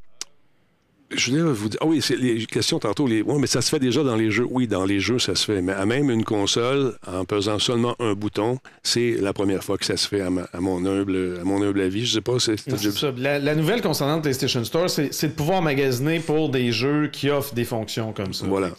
[1.15, 1.79] je voulais vous dire.
[1.83, 3.07] Ah oui, c'est les questions tantôt.
[3.07, 3.23] Les...
[3.23, 4.47] Oui, mais ça se fait déjà dans les jeux.
[4.51, 5.63] Oui, dans les jeux, ça se fait.
[5.63, 9.85] Mais à même une console, en pesant seulement un bouton, c'est la première fois que
[9.85, 12.07] ça se fait à, ma- à mon, humble, à mon humble avis.
[12.07, 13.13] Je sais pas C'est ça.
[13.17, 17.31] La, la nouvelle concernant le PlayStation Store, c'est de pouvoir magasiner pour des jeux qui
[17.31, 18.47] offrent des fonctions comme ça.
[18.47, 18.71] Voilà.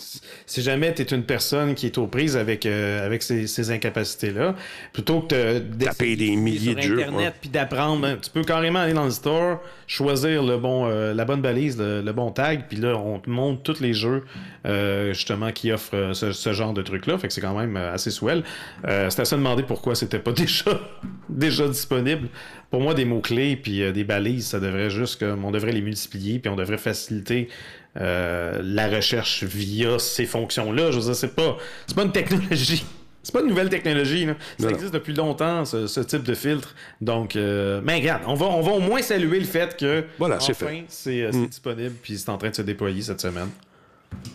[0.45, 3.71] Si- jamais tu es une personne qui est aux prises avec, euh, avec ces, ces
[3.71, 4.55] incapacités-là,
[4.91, 8.43] plutôt que de Taper des milliers de sur jeux, Internet puis d'apprendre, ben, tu peux
[8.43, 12.31] carrément aller dans le store, choisir le bon, euh, la bonne balise, le, le bon
[12.31, 14.25] tag, puis là, on te montre tous les jeux
[14.65, 17.17] euh, justement qui offrent euh, ce, genre de truc-là.
[17.17, 18.43] Fait que c'est quand même euh, assez swell.
[18.83, 20.79] C'est à se demander pourquoi c'était pas déjà,
[21.29, 22.27] déjà disponible.
[22.69, 26.39] Pour moi, des mots-clés puis des balises, ça devrait juste comme on devrait les multiplier,
[26.39, 27.47] puis on devrait faciliter
[27.95, 30.91] la recherche via ces fonctions-là.
[30.91, 32.83] Je veux dire, pas, c'est pas une technologie.
[33.27, 34.25] C'est pas une nouvelle technologie.
[34.25, 34.35] Là.
[34.57, 36.73] Ça existe depuis longtemps, ce, ce type de filtre.
[37.01, 40.39] Donc, euh, mais regarde, on va, on va au moins saluer le fait que Voilà,
[40.39, 40.85] c'est enfin, fait.
[40.87, 43.49] c'est euh, c'est disponible puis c'est en train de se déployer cette semaine.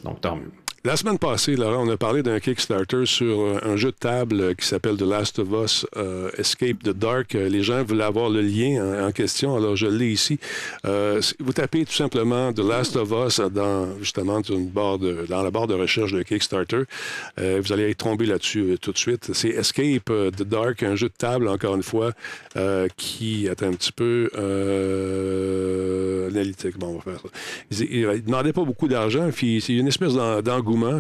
[0.04, 0.50] Donc, tant mieux.
[0.84, 4.40] La semaine passée, Laurent, on a parlé d'un Kickstarter sur euh, un jeu de table
[4.40, 7.34] euh, qui s'appelle The Last of Us euh, Escape the Dark.
[7.34, 10.40] Les gens voulaient avoir le lien en, question, alors je l'ai ici.
[10.82, 15.74] Vous tapez tout simplement The Last of Us dans justement de- dans la barre de
[15.74, 16.82] recherche de Kickstarter.
[17.36, 19.30] Vous allez tomber là-dessus euh, tout de suite.
[19.34, 20.06] C'est Escape
[20.36, 22.10] the Dark, un jeu de table, encore une fois,
[22.96, 24.30] qui attends un petit peu
[26.28, 26.76] analytique.
[26.76, 27.84] Bon, on va faire ça.
[27.88, 30.42] Il demandait pas beaucoup d'argent, puis c'est une espèce d'en-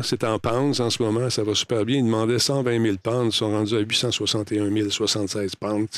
[0.02, 1.98] C'est en pounds en ce moment, ça va super bien.
[1.98, 5.88] Il demandait 120 000 pounds, ils sont rendus à 861 076 pounds.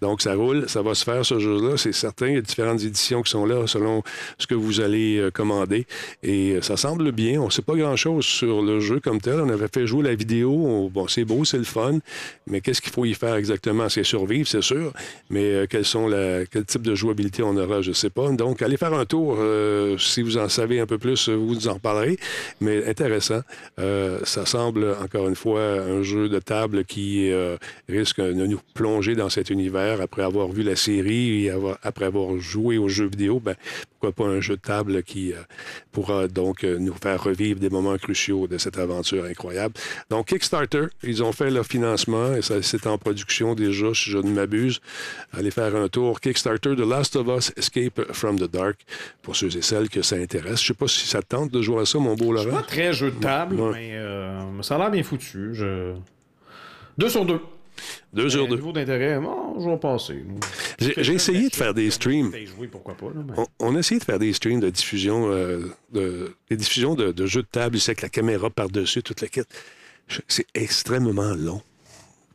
[0.00, 2.28] Donc ça roule, ça va se faire ce jeu-là, c'est certain.
[2.28, 4.02] Il y a différentes éditions qui sont là selon
[4.38, 5.86] ce que vous allez euh, commander.
[6.22, 7.40] Et euh, ça semble bien.
[7.40, 9.40] On ne sait pas grand-chose sur le jeu comme tel.
[9.40, 10.50] On avait fait jouer la vidéo.
[10.52, 11.98] On- bon, c'est beau, c'est le fun,
[12.46, 13.88] mais qu'est-ce qu'il faut y faire exactement?
[13.88, 14.92] C'est survivre, c'est sûr,
[15.30, 18.30] mais euh, quels sont la, quel type de jouabilité on aura, je ne sais pas.
[18.32, 19.38] Donc, allez faire un tour.
[19.98, 22.18] si vous en savez un peu plus, vous nous en parlerez.
[22.60, 23.40] Mais intéressant.
[23.78, 27.56] Euh, ça semble, encore une fois, un jeu de table qui euh,
[27.88, 31.52] risque de nous plonger dans cet univers après avoir vu la série et
[31.82, 33.40] après avoir joué aux jeux vidéo.
[33.40, 33.54] Ben,
[33.90, 35.36] pourquoi pas un jeu de table qui euh,
[35.92, 39.74] pourra donc nous faire revivre des moments cruciaux de cette aventure incroyable.
[40.10, 44.30] Donc, Kickstarter, ils ont fait leur financement et c'est en production déjà, si je ne
[44.30, 44.80] m'abuse.
[45.32, 46.20] Allez faire un tour.
[46.20, 48.78] Kickstarter, The Last of Us, Escape from the Dark,
[49.22, 50.60] pour ceux et celles que ça intéresse.
[50.60, 52.92] Je sais pas si ça te tente de jouer à ça, mon beau Pas très
[52.92, 53.70] jeu de table, Ouais.
[53.72, 55.50] mais euh, ça a l'air bien foutu.
[55.54, 55.94] Je...
[56.96, 57.40] Deux sur deux.
[58.12, 58.56] Deux sur Euh, deux.
[58.56, 60.24] Niveau d'intérêt, bon, je vais passer.
[60.80, 62.32] J'ai essayé de faire des streams.
[62.32, 63.06] T'as joué, pourquoi pas.
[63.06, 65.60] Là, mais- On, on a essayé de faire des streams de diffusion, euh,
[65.92, 69.28] de, des diffusions de, de jeux de table, c'est avec la caméra par-dessus, toute la.
[70.08, 71.62] Je- C'est extrêmement long.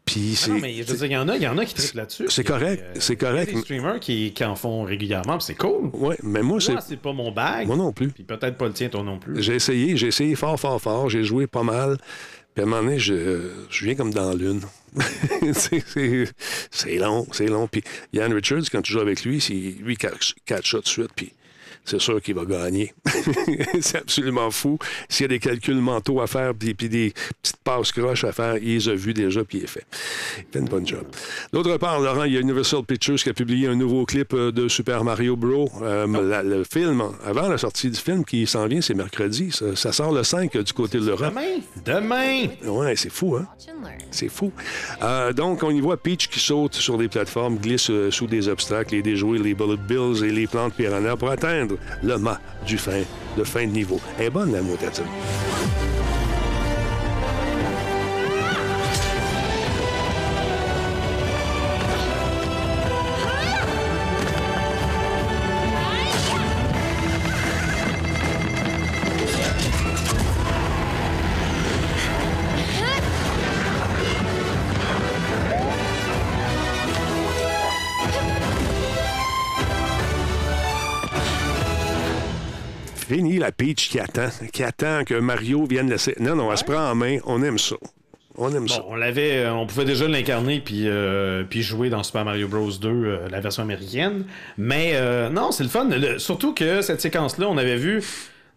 [0.06, 1.66] Puis Ah non, mais je veux dire, il y en a, il y en a
[1.66, 2.26] qui trippent là-dessus.
[2.30, 3.54] c'est correct, euh, c'est il y a correct.
[3.54, 5.90] des streamers qui, qui en font régulièrement, c'est cool.
[5.94, 6.74] Ouais, mais moi, c'est.
[6.82, 7.68] C'est pas mon bag.
[7.68, 8.10] Moi non plus.
[8.10, 9.42] Puis peut-être pas le tien, toi non plus.
[9.42, 11.10] J'ai essayé, j'ai essayé fort, fort, fort.
[11.10, 11.98] J'ai joué pas mal.
[12.54, 14.62] Puis à un moment donné, je, je viens comme dans l'une.
[15.54, 17.68] c'est, long, c'est long.
[17.68, 17.84] Puis
[18.14, 21.12] Ian Richards, quand tu joues avec lui, c'est, lui, catch, catch ça tout de suite,
[21.16, 21.34] puis
[21.86, 22.94] c'est sûr qu'il va gagner.
[23.82, 24.78] c'est absolument fou.
[25.10, 28.32] S'il y a des calculs mentaux à faire, puis, puis des petites passes croches à
[28.32, 29.86] faire, il les a vus déjà, puis il est fait.
[30.38, 31.06] Il fait une bonne job.
[31.52, 34.52] D'autre part, Laurent, il y a Universal Pictures qui a publié un nouveau clip euh,
[34.52, 35.70] de Super Mario Bros.
[35.82, 39.52] Euh, la- le film, avant la sortie du film qui s'en vient, c'est mercredi.
[39.52, 41.34] Ça, ça sort le 5 euh, du côté de l'Europe.
[41.34, 41.62] Demain!
[41.86, 42.48] Demain!
[42.66, 43.48] Ouais, c'est fou, hein?
[44.12, 44.52] C'est fou.
[45.02, 48.96] Euh, donc, on y voit Peach qui saute sur des plateformes, glisse sous des obstacles
[48.96, 53.02] et déjouer les Bullet Bills et les plantes piranha pour atteindre le mât du fin,
[53.38, 54.00] de fin de niveau.
[54.18, 55.06] Elle est bonne, la motatine.
[83.44, 86.16] La Peach qui attend, qui attend que Mario vienne laisser.
[86.20, 87.18] Non, non, elle se prend en main.
[87.26, 87.76] On aime ça.
[88.38, 88.84] On aime ça.
[88.88, 92.72] On l'avait, euh, on pouvait déjà l'incarner puis, euh, puis jouer dans Super Mario Bros
[92.72, 94.24] 2, euh, la version américaine.
[94.58, 95.90] Mais non, c'est le fun.
[96.18, 98.02] surtout que cette séquence-là, on avait vu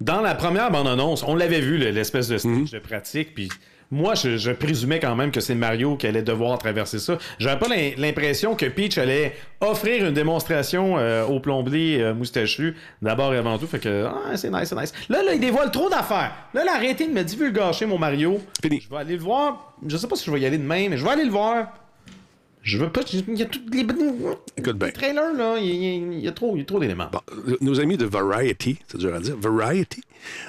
[0.01, 2.69] dans la première bande-annonce, on l'avait vu l'espèce de stage mhm.
[2.73, 3.35] de pratique.
[3.35, 3.49] Puis
[3.91, 7.19] moi, je, présumais quand même que c'est Mario qui allait devoir traverser ça.
[7.39, 13.33] J'avais pas l'impression que Peach allait offrir une démonstration euh, au plombier euh, moustachu d'abord
[13.35, 13.67] et avant tout.
[13.67, 14.93] Fait que, ah, c'est nice, c'est nice.
[15.09, 16.33] Là, là, il dévoile trop d'affaires.
[16.53, 18.41] Là, là, arrêtez de me divulgacher mon Mario.
[18.61, 18.81] Fini.
[18.81, 19.75] Je vais aller le voir.
[19.87, 21.69] Je sais pas si je vais y aller demain, mais je vais aller le voir.
[22.67, 23.03] Je veux pas.
[23.13, 23.87] Il y a tous les.
[24.57, 24.91] Écoute bien.
[24.91, 27.09] trailers, là, il y a, trop, trop d'éléments.
[27.61, 30.03] nos amis de Variety, c'est dur à dire, Variety,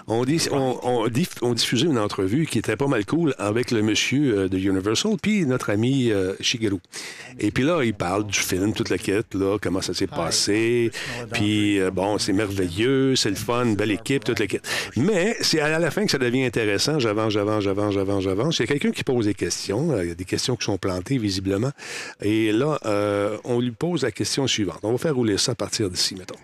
[0.08, 4.50] on, dit, on, diffusé une entrevue qui était pas mal cool avec le monsieur euh,
[4.50, 6.80] de Universal, puis notre ami euh, Shigeru.
[7.40, 10.92] Et puis là, il parle du film, toute la quête, là, comment ça s'est passé.
[11.34, 14.68] Puis, euh, bon, c'est merveilleux, c'est le fun, belle équipe, toute la quête.
[14.96, 17.00] Mais c'est à la fin que ça devient intéressant.
[17.00, 18.58] J'avance, j'avance, j'avance, j'avance, j'avance.
[18.58, 20.02] Il y a quelqu'un qui pose des questions.
[20.02, 21.72] Il y a des questions qui sont plantées, visiblement.
[22.22, 24.80] Et là, euh, on lui pose la question suivante.
[24.84, 26.36] On va faire rouler ça à partir d'ici, mettons.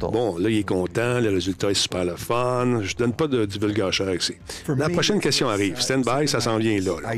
[0.00, 2.80] Bon, là, il est content, le résultat est super le fun.
[2.82, 4.34] Je donne pas de divulgation ici.
[4.76, 5.80] La prochaine question arrive.
[5.80, 7.14] Stand by, ça s'en vient là, là.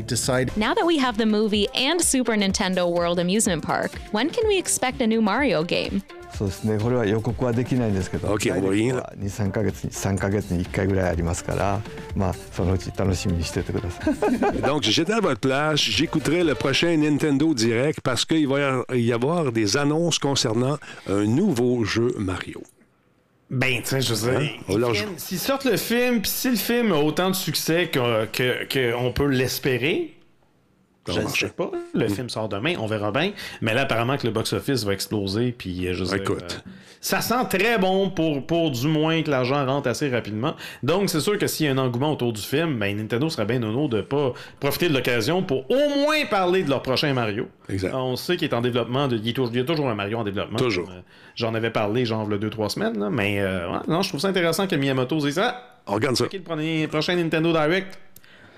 [0.55, 4.57] Now that we have the movie and Super Nintendo World Amusement Park, when can we
[4.59, 6.01] expect a new Mario game?
[6.36, 11.80] そうですねこれは予告はできないんですけど、OK, 23か月に3か月に1回ぐらいありますから
[12.16, 14.14] まあそのうち楽しみにしててください
[14.62, 19.52] Donc j'étais à votre place, j'écouterai le prochain Nintendo Direct parce qu'il va y avoir
[19.52, 20.78] des annonces concernant
[21.08, 22.62] un nouveau jeu Mario.
[23.50, 25.14] Ben, tu sais, je veux dire, hein?
[25.18, 29.12] s'ils sortent le film, puis si le film a autant de succès qu'on que, que
[29.12, 30.14] peut l'espérer,
[31.07, 31.71] je ne sais pas.
[31.93, 32.09] Le mm.
[32.09, 33.31] film sort demain, on verra bien.
[33.61, 35.51] Mais là, apparemment que le box-office va exploser.
[35.51, 36.63] Puis, euh, je sais, Écoute.
[36.65, 40.55] Euh, ça sent très bon pour, pour du moins que l'argent rentre assez rapidement.
[40.83, 43.45] Donc, c'est sûr que s'il y a un engouement autour du film, ben, Nintendo serait
[43.45, 47.47] bien nono de pas profiter de l'occasion pour au moins parler de leur prochain Mario.
[47.69, 47.93] Exact.
[47.93, 49.07] On sait qu'il est en développement.
[49.07, 50.57] De, il, y a toujours un Mario en développement.
[50.57, 50.89] Toujours.
[50.89, 51.01] Euh,
[51.35, 53.09] j'en avais parlé, genre, a 2-3 semaines.
[53.11, 53.41] mais
[53.87, 55.77] non, je trouve ça intéressant que Miyamoto dise ça.
[55.87, 56.25] On regarde ça.
[56.31, 57.97] le prochain Nintendo Direct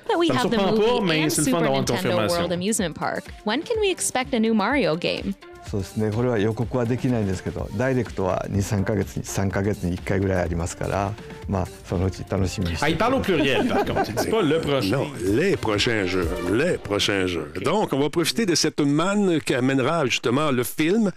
[0.08, 4.34] that we have the movie and Super Nintendo World Amusement Park, when can we expect
[4.34, 5.34] a new Mario game?
[5.66, 11.12] そうですねこれは予告はできないんですけどダイレクトは23か月に3か月に1回ぐらいありますから
[11.48, 16.06] まあそのうち楽しみにして ah, il parle au pluriel par contre il dit pas le prochain non les prochains
[16.06, 17.64] jeux les prochains jeux okay.
[17.64, 21.10] donc on va profiter de cette manne qui amènera justement le film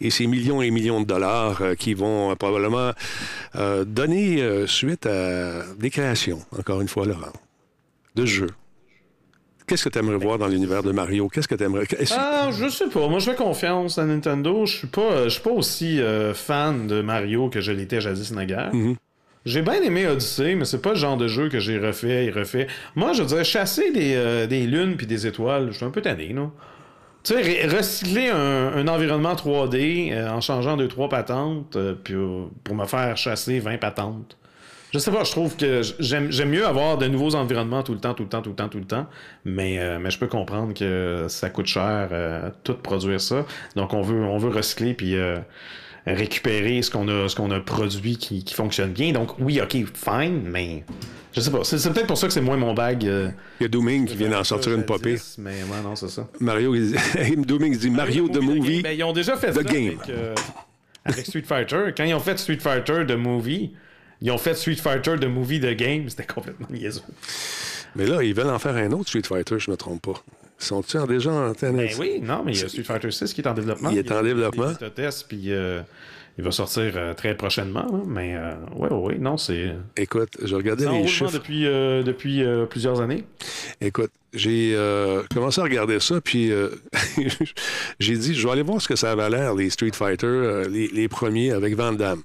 [0.00, 2.90] et ces millions et millions de dollars euh, qui vont euh, probablement
[3.54, 7.32] euh, donner euh, suite à des créations encore une fois Laurent
[8.15, 8.47] de jeu.
[9.71, 11.29] Qu'est-ce que tu aimerais voir dans l'univers de Mario?
[11.29, 11.85] Qu'est-ce que tu aimerais.
[12.17, 13.07] Ah, je sais pas.
[13.07, 14.65] Moi, je fais confiance à Nintendo.
[14.65, 18.31] Je suis pas, je suis pas aussi euh, fan de Mario que je l'étais jadis
[18.33, 18.73] naguère.
[18.73, 18.95] Mm
[19.45, 22.31] J'ai bien aimé Odyssey, mais c'est pas le genre de jeu que j'ai refait et
[22.31, 22.67] refait.
[22.95, 25.67] Moi, je dirais chasser des, euh, des lunes puis des étoiles.
[25.71, 26.51] Je suis un peu tanné, non?
[27.23, 32.15] Tu sais, recycler un, environnement 3D euh, en changeant deux, trois patentes puis,
[32.63, 34.37] pour me faire chasser 20 patentes.
[34.91, 38.13] Je sais pas, je trouve que j'aime mieux avoir de nouveaux environnements tout le temps,
[38.13, 39.07] tout le temps, tout le temps, tout le temps.
[39.45, 43.45] Mais, euh, mais je peux comprendre que ça coûte cher euh, tout produire ça.
[43.77, 45.37] Donc on veut, on veut recycler puis euh,
[46.05, 49.13] récupérer ce qu'on a, ce qu'on a produit qui, qui, fonctionne bien.
[49.13, 50.83] Donc oui, ok, fine, mais
[51.31, 51.63] je sais pas.
[51.63, 53.03] C'est peut-être pour ça que c'est moins mon bag.
[53.03, 55.15] Il y a Dooming qui vient d'en sortir une popée.
[55.37, 56.27] Mais ouais, non, c'est ça.
[56.41, 56.75] Mario,
[57.37, 58.81] Dooming dit Mario the Movie.
[58.81, 59.97] Ben, ils ont déjà fait the ça game.
[60.03, 60.09] Avec,
[61.05, 61.93] avec Street Fighter.
[61.95, 63.71] Quand ils ont fait Street Fighter the Movie
[64.21, 67.01] ils ont fait Street Fighter de movie de game, c'était complètement niaiseux.
[67.95, 70.23] Mais là, ils veulent en faire un autre Street Fighter, je ne me trompe pas.
[70.59, 73.41] Ils sont-ils déjà en Ben oui, non, mais il y a Street Fighter 6 qui
[73.41, 73.89] est en développement.
[73.89, 74.73] Il est en développement.
[75.27, 75.81] Puis euh,
[76.37, 78.03] il va sortir euh, très prochainement.
[78.07, 79.73] mais euh, oui, oui, non, c'est.
[79.97, 81.31] Écoute, je regardais les chiffres.
[81.31, 83.23] depuis, depuis plusieurs années.
[83.81, 84.77] Écoute, j'ai
[85.33, 86.51] commencé à regarder ça, puis
[87.99, 90.87] j'ai dit, je vais aller voir ce que ça avait l'air, les Street Fighter, les,
[90.89, 92.21] les, premiers avec Van Damme.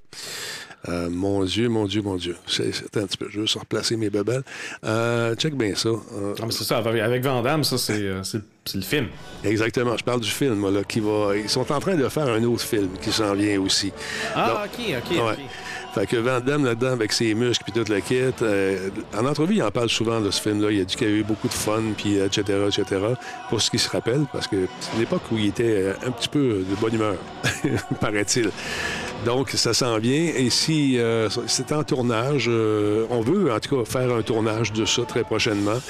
[0.89, 2.37] Euh, mon Dieu, mon Dieu, mon Dieu.
[2.47, 3.27] C'est un petit peu.
[3.31, 4.43] Je veux se replacer mes bebelles.
[4.85, 5.89] Euh, check bien ça.
[5.89, 6.79] Euh, ah, c'est ça.
[6.79, 9.09] Avec Van Damme, ça, c'est le film.
[9.45, 9.97] Exactement.
[9.97, 11.37] Je parle du film, là, qui va.
[11.37, 13.93] Ils sont en train de faire un autre film qui s'en vient aussi.
[14.35, 15.39] Ah, OK, OK, OK.
[15.95, 18.21] Fait que Van Damme là-dedans avec ses muscles puis toute la kit.
[19.17, 20.71] en entrevue, il en parle souvent de ce film-là.
[20.71, 23.01] Il a dit qu'il y a eu beaucoup de fun, puis etc., etc.
[23.49, 26.29] Pour ce qu'il se rappelle, parce que c'est une époque où il était un petit
[26.29, 27.17] peu de bonne humeur,
[28.01, 28.51] paraît-il.
[29.27, 30.31] Donc, ça s'en vient.
[30.37, 34.73] Et si euh, c'est en tournage, euh, on veut en tout cas faire un tournage
[34.73, 35.81] de ça très prochainement.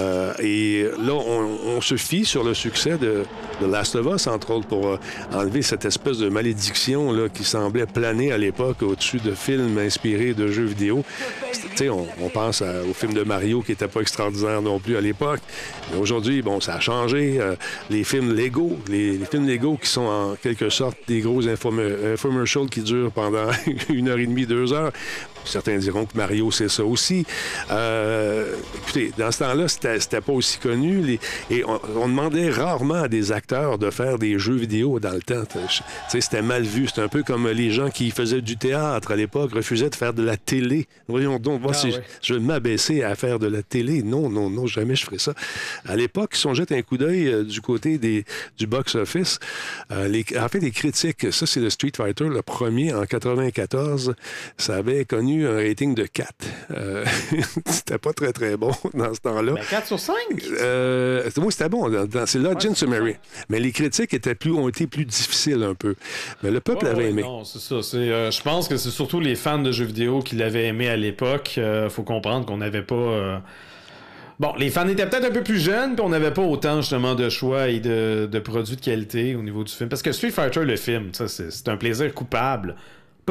[0.00, 3.22] Euh, et là, on, se fie sur le succès de,
[3.64, 4.98] Last of Us, entre autres, pour
[5.32, 10.34] enlever cette espèce de malédiction là, qui semblait planer à l'époque au-dessus de films inspirés
[10.34, 11.04] de jeux vidéo.
[11.80, 15.40] On, on, pense au film de Mario qui n'était pas extraordinaire non plus à l'époque.
[15.98, 17.40] Aujourd'hui, bon, ça a changé.
[17.90, 22.68] les films Lego, les, les, films Lego qui sont en quelque sorte des gros infomercials
[22.72, 23.50] qui dure pendant
[23.90, 24.92] une heure et demie, deux heures.
[25.44, 27.26] Certains diront que Mario, c'est ça aussi.
[27.70, 31.18] Euh, écoutez, dans ce temps-là, c'était pas aussi connu.
[31.50, 35.42] et on, demandait rarement à des acteurs de faire des jeux vidéo dans le temps.
[36.08, 36.88] C'était mal vu.
[36.88, 40.14] C'était un peu comme les gens qui faisaient du théâtre à l'époque refusaient de faire
[40.14, 40.86] de la télé.
[41.08, 41.88] Voyons donc, moi, ah
[42.22, 44.02] je vais m'abaisser à faire de la télé.
[44.02, 45.34] Non, non, non, jamais je ferais ça.
[45.86, 48.24] À l'époque, si on jette un coup d'œil euh, du côté des,
[48.58, 49.38] du box-office,
[49.90, 54.14] euh, en fait, les critiques, ça, c'est le Street Fighter, le premier en 94,
[54.56, 56.28] ça avait connu un rating de 4.
[56.70, 57.04] Euh,
[57.66, 59.54] c'était pas très, très bon dans ce temps-là.
[59.54, 60.14] 4 ben, sur 5?
[60.60, 61.90] Euh, moi, c'était bon.
[62.26, 63.16] c'est Legend to Mary.
[63.48, 65.94] Mais les critiques étaient plus, ont été plus difficiles un peu.
[66.42, 67.22] Mais le peuple avait aimé.
[67.22, 67.96] Non, c'est ça.
[67.96, 70.96] Euh, je pense que c'est surtout les fans de jeux vidéo qui l'avaient aimé à
[70.96, 71.56] l'époque.
[71.56, 73.42] Il faut comprendre qu'on n'avait pas...
[74.40, 77.14] Bon, les fans étaient peut-être un peu plus jeunes, puis on n'avait pas autant justement
[77.14, 79.88] de choix et de, de, produits de qualité au niveau du film.
[79.88, 82.74] Parce que Street Fighter, le film, ça, c'est un plaisir coupable.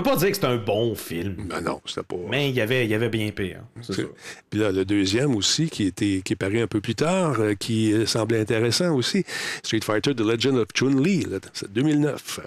[0.01, 1.35] On peut pas dire que c'est un bon film.
[1.47, 2.15] Ben non, c'était pas.
[2.27, 3.59] Mais il y avait, il y avait bien pire.
[4.49, 7.53] Puis là, le deuxième aussi, qui, était, qui est paru un peu plus tard, euh,
[7.53, 9.23] qui euh, semblait intéressant aussi,
[9.61, 12.39] Street Fighter The Legend of Chun-Li, c'est 2009.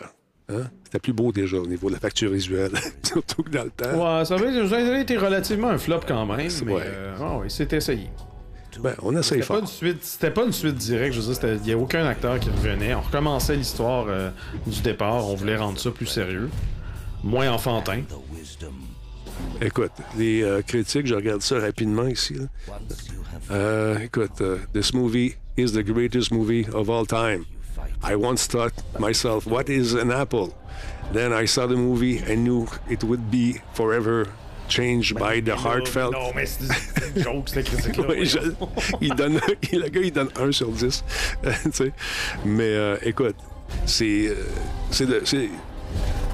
[0.49, 0.63] Hein?
[0.83, 2.73] C'était plus beau déjà au niveau de la facture visuelle,
[3.05, 4.19] surtout que dans le temps.
[4.19, 6.83] Ouais, ça avait, été relativement un flop quand même, mais ouais.
[6.85, 8.09] Euh, oh, oui, c'était essayé.
[8.81, 9.63] Ben, on essaye fort.
[10.01, 12.95] C'était pas une suite directe, je veux dire, il n'y a aucun acteur qui revenait.
[12.95, 14.07] On recommençait l'histoire
[14.67, 16.51] du départ, on voulait rendre ça plus sérieux
[17.25, 18.03] moins enfantin.
[19.61, 22.37] Écoute, les euh, critiques, je regarde ça rapidement ici.
[23.51, 27.47] Euh, écoute, uh, this movie is the greatest movie of all time.
[28.03, 30.55] I once thought myself, what is an apple?
[31.13, 34.27] Then I saw the movie and knew it would be forever
[34.69, 36.13] changed by the heartfelt.
[36.13, 38.15] Non, mais c'est une joke, cette critique-là.
[39.01, 39.41] il donne,
[39.73, 41.05] le gars, il donne 1 sur 10.
[42.45, 43.37] mais euh, écoute,
[43.87, 44.29] c'est.
[44.29, 44.35] Euh,
[44.91, 45.49] c'est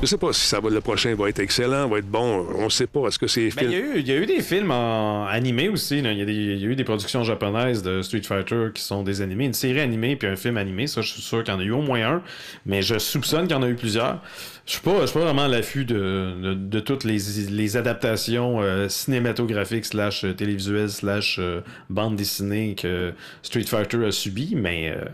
[0.00, 2.46] je sais pas si ça va, le prochain va être excellent, va être bon.
[2.56, 3.06] On sait pas.
[3.08, 5.98] Est-ce que c'est ben, il, y a eu des films en animés aussi.
[5.98, 9.44] Il, y a eu des productions japonaises de Street Fighter qui sont des animés.
[9.44, 10.86] Une série animée puis un film animé.
[10.86, 12.22] Ça, je suis sûr qu'il y en a eu au moins un.
[12.64, 14.22] Mais je soupçonne qu'il y en a eu plusieurs.
[14.66, 20.24] Je suis pas, suis pas vraiment à l'affût de, toutes les, adaptations euh, cinématographiques slash
[20.36, 24.54] télévisuelles slash euh, bande dessinée que Street Fighter a subi.
[24.54, 24.90] Mais...
[24.90, 25.04] Euh,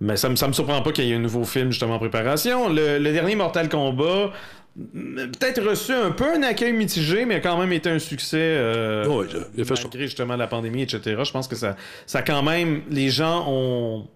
[0.00, 1.98] mais ça me, ça me surprend pas qu'il y ait un nouveau film justement en
[1.98, 2.68] préparation.
[2.68, 4.32] Le, dernier Mortal Kombat,
[4.76, 8.38] peut-être reçu un peu un accueil mitigé, mais a quand même été un succès.
[8.40, 11.20] Euh, oui, il a fait malgré justement la pandémie, etc.
[11.22, 11.76] Je pense que ça,
[12.06, 14.08] ça quand même, les gens ont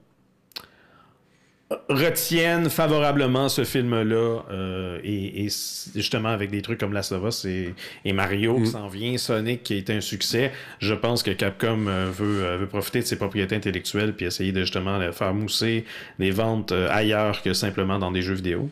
[1.89, 5.49] retiennent favorablement ce film-là euh, et,
[5.95, 8.67] justement avec des trucs comme Last of Us et, Mario qui mm.
[8.67, 12.57] s'en vient, Sonic qui a été un succès, je pense que Capcom euh, veut, euh,
[12.59, 15.85] veut, profiter de ses propriétés intellectuelles puis essayer de justement faire mousser
[16.19, 18.71] les ventes ailleurs que simplement dans des jeux vidéo.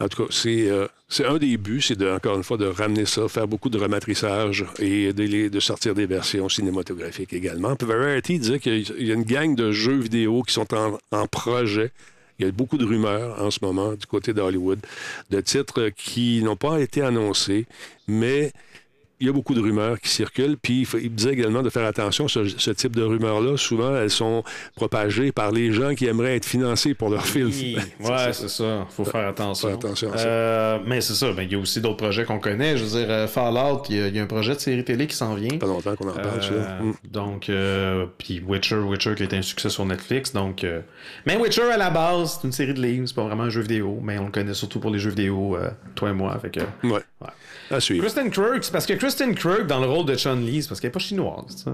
[0.00, 3.06] En tout cas, c'est, euh, c'est un des buts, c'est encore une fois de ramener
[3.06, 7.74] ça, faire beaucoup de rematrissage et de, sortir des versions cinématographiques également.
[7.80, 11.92] Variety disait qu'il y a une gang de jeux vidéo qui sont en projet.
[12.38, 14.78] Il y a beaucoup de rumeurs en ce moment du côté d'Hollywood
[15.28, 17.66] de titres qui n'ont pas été annoncés,
[18.08, 18.52] mais
[19.20, 20.56] il y a beaucoup de rumeurs qui circulent.
[20.56, 23.56] Puis il, disait également de faire attention à ce, type de rumeurs-là.
[23.58, 24.42] Souvent, elles sont
[24.74, 27.48] propagées par les gens qui aimeraient être financés pour leur film.
[27.48, 28.86] Oui, ouais, c'est ça.
[28.88, 29.74] Il faut faire attention.
[29.74, 30.26] attention à ça.
[30.26, 31.28] Euh, mais c'est ça.
[31.36, 32.78] il y a aussi d'autres projets qu'on connaît.
[32.78, 35.34] Je veux dire, euh, Fallout, il y, a, un projet de série télé qui s'en
[35.34, 35.58] vient.
[35.58, 36.40] Pas longtemps qu'on en parle.
[36.52, 36.94] Euh, mm.
[37.10, 37.50] Donc,
[38.16, 40.32] puis Witcher, Witcher qui a été un succès sur Netflix.
[40.32, 40.64] Donc,
[41.26, 43.06] mais Witcher à la base, c'est une série de livres.
[43.06, 45.58] C'est pas vraiment un jeu vidéo, mais on le connaît surtout pour les jeux vidéo,
[45.94, 46.38] toi et moi.
[46.40, 47.02] Fait que, ouais.
[47.20, 47.28] ouais.
[47.70, 50.90] Kristen Krug, c'est parce que Kristen Krug, dans le rôle de Chun-Li, c'est parce qu'elle
[50.90, 51.66] n'est pas chinoise.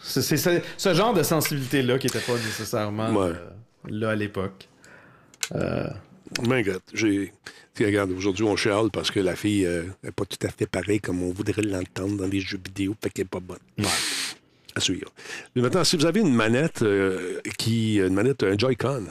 [0.00, 3.32] C'est ce genre de sensibilité-là qui n'était pas nécessairement euh,
[3.88, 4.68] là à l'époque.
[5.56, 5.88] Euh...
[6.46, 7.32] Mais regarde, j'ai.
[7.80, 11.00] Regarde, aujourd'hui, on chiale parce que la fille n'est euh, pas tout à fait pareille
[11.00, 13.58] comme on voudrait l'entendre dans les jeux vidéo, fait qu'elle n'est pas bonne.
[13.78, 13.86] Ouais.
[14.76, 15.10] À suivre.
[15.56, 17.96] Maintenant, si vous avez une manette euh, qui.
[17.96, 19.06] Une manette, un Joy-Con,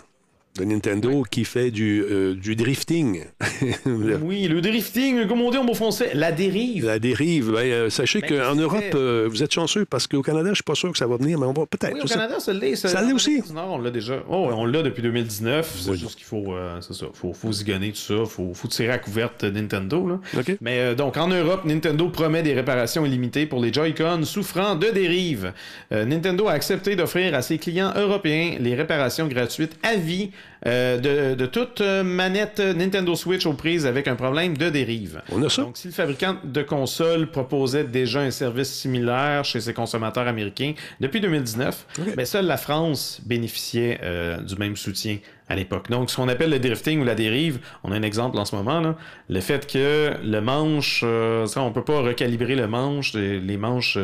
[0.55, 3.23] de Nintendo qui fait du, euh, du drifting.
[4.21, 6.85] oui, le drifting, comme on dit en bon français, la dérive.
[6.85, 7.51] La dérive.
[7.51, 10.55] Ben, euh, sachez ben, qu'en Europe, euh, vous êtes chanceux parce qu'au Canada, je ne
[10.55, 11.95] suis pas sûr que ça va venir, mais on va peut-être.
[11.95, 12.75] Oui, au Canada, ça l'est.
[12.75, 13.41] Ça, l'est aussi.
[13.53, 14.23] Non, on l'a déjà.
[14.29, 15.81] Oh, on l'a depuis 2019.
[15.85, 18.13] C'est juste qu'il faut, c'est ça, faut, faut zigonner tout ça.
[18.19, 20.07] Il faut, faut, tirer à couverte Nintendo.
[20.07, 20.43] Là.
[20.61, 25.53] Mais donc, en Europe, Nintendo promet des réparations illimitées pour les Joy-Con souffrant de dérive.
[25.91, 30.29] Nintendo a accepté d'offrir à ses clients européens les réparations gratuites à vie
[30.65, 35.21] euh, de, toute euh, manette Nintendo Switch aux prises avec un problème de dérive.
[35.31, 35.63] On a ça.
[35.63, 40.73] Donc, si le fabricant de console proposait déjà un service similaire chez ses consommateurs américains
[41.01, 41.85] depuis 2019,
[42.15, 45.17] mais seule la France bénéficiait euh, du même soutien
[45.49, 45.89] à l'époque.
[45.89, 48.55] Donc, ce qu'on appelle le drifting ou la dérive, on a un exemple en ce
[48.55, 48.95] moment, là,
[49.29, 51.03] le fait que le manche,
[51.45, 53.97] ça, on peut pas recalibrer le manche, les, manches...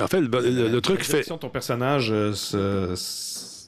[0.00, 1.22] en fait, le, truc fait...
[1.24, 2.10] ton personnage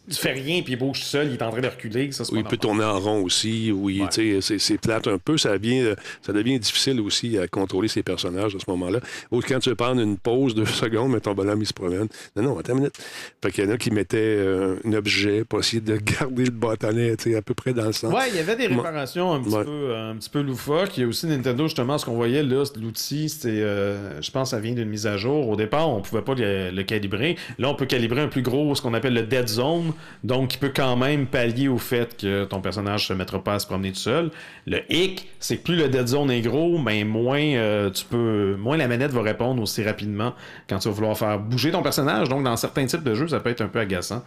[0.08, 2.10] il fait rien puis il bouge seul, il est en train de reculer.
[2.10, 3.70] Ça, oui, il peut tourner en rond aussi.
[3.70, 5.38] Oui, sais, c'est plate un peu.
[5.38, 8.98] Ça devient, ça devient difficile aussi à contrôler ses personnages à ce moment-là.
[9.30, 12.08] Ou quand tu veux prendre une pause de secondes, mais ton bonhomme, il se promène.
[12.34, 12.96] Non, non, attends une minute.
[13.42, 16.50] Fait qu'il y en a qui mettaient euh, un objet pour essayer de garder le
[16.50, 18.12] bâtonnet à peu près dans le sens.
[18.12, 20.96] Ouais, il y avait des réparations un petit, peu, un petit peu loufoques.
[20.96, 24.50] Il y a aussi Nintendo, justement, ce qu'on voyait là, l'outil, c'était, euh, je pense,
[24.50, 25.48] ça vient d'une mise à jour.
[25.48, 27.36] Au départ, on pouvait pas le, le calibrer.
[27.58, 29.91] Là, on peut calibrer un plus gros, ce qu'on appelle le dead zone
[30.24, 33.58] donc, il peut quand même pallier au fait que ton personnage se mettra pas à
[33.58, 34.30] se promener tout seul.
[34.66, 38.56] Le hic, c'est que plus le dead zone est gros, ben moins euh, tu peux,
[38.58, 40.34] moins la manette va répondre aussi rapidement
[40.68, 42.28] quand tu vas vouloir faire bouger ton personnage.
[42.28, 44.22] Donc, dans certains types de jeux, ça peut être un peu agaçant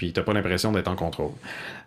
[0.00, 1.32] puis t'as pas l'impression d'être en contrôle.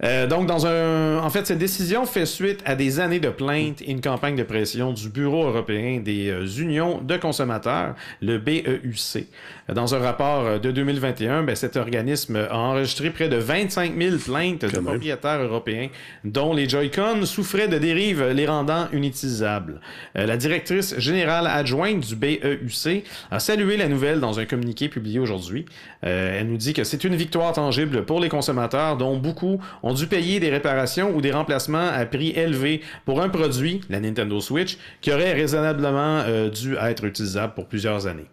[0.04, 3.82] Euh, donc, dans un, en fait, cette décision fait suite à des années de plaintes
[3.82, 9.26] et une campagne de pression du Bureau européen des euh, unions de consommateurs, le BEUC.
[9.74, 14.62] Dans un rapport de 2021, ben, cet organisme a enregistré près de 25 000 plaintes
[14.62, 15.88] de propriétaires européens
[16.24, 19.82] dont les Joy-Con souffraient de dérives les rendant inutilisables.
[20.18, 25.20] Euh, la directrice générale adjointe du BEUC a salué la nouvelle dans un communiqué publié
[25.20, 25.66] aujourd'hui.
[26.04, 30.08] elle nous dit que c'est une victoire tangible pour les consommateurs, dont beaucoup ont dû
[30.08, 34.78] payer des réparations ou des remplacements à prix élevé pour un produit, la Nintendo Switch,
[35.02, 38.28] qui aurait raisonnablement euh, dû être utilisable pour plusieurs années.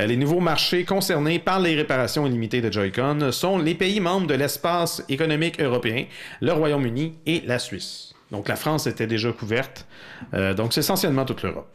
[0.00, 4.26] Euh, les nouveaux marchés concernés par les réparations illimitées de Joy-Con sont les pays membres
[4.26, 6.04] de l'espace économique européen,
[6.40, 8.07] le Royaume-Uni et la Suisse.
[8.30, 9.86] Donc la France était déjà couverte.
[10.34, 11.68] Euh, donc c'est essentiellement toute l'Europe.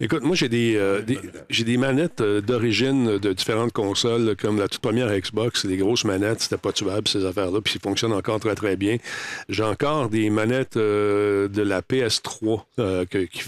[0.00, 1.02] Écoute, moi j'ai des, euh,
[1.50, 6.04] j'ai des manettes euh, d'origine de différentes consoles, comme la toute première Xbox, les grosses
[6.04, 8.96] manettes, c'était pas tuable ces affaires-là, puis ils fonctionnent encore très très bien.
[9.48, 13.42] J'ai encore des manettes de la PS3 qui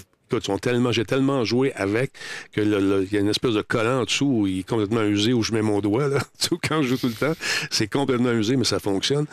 [0.60, 2.12] tellement, j'ai tellement joué avec
[2.52, 5.32] que il y a une espèce de collant en dessous où il est complètement usé
[5.32, 6.18] où je mets mon doigt là.
[6.68, 7.34] quand je joue tout le temps,
[7.70, 9.26] c'est complètement usé mais ça fonctionne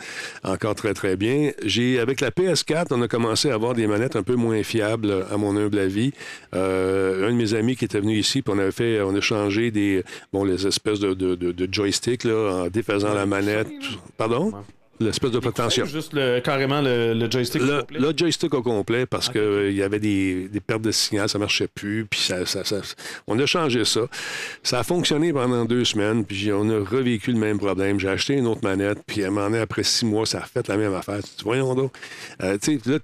[0.44, 1.52] encore très très bien.
[1.64, 5.26] J'ai avec la PS4, on a commencé à avoir des manettes un peu moins fiables
[5.30, 6.12] à mon humble avis.
[6.54, 9.20] Euh, un de mes amis qui était venu ici, puis on avait fait, on a
[9.20, 13.68] changé des bon les espèces de, joysticks là en défaisant la manette.
[14.16, 14.52] Pardon?
[15.00, 15.86] L'espèce de potentiel.
[15.86, 17.98] Juste le, carrément le, joystick le, au complet.
[18.00, 21.28] Le joystick au complet parce qu'il que il y avait des, des, pertes de signal,
[21.28, 22.04] ça marchait plus.
[22.04, 22.80] Puis ça, ça, ça,
[23.26, 24.02] on a changé ça.
[24.62, 28.00] Ça a fonctionné pendant deux semaines, puis on a revécu le même problème.
[28.00, 30.46] J'ai acheté une autre manette, puis à un moment donné, après six mois, ça a
[30.46, 31.20] fait la même affaire.
[31.44, 31.92] Voyons donc.
[32.42, 32.98] Euh, tu sais, là,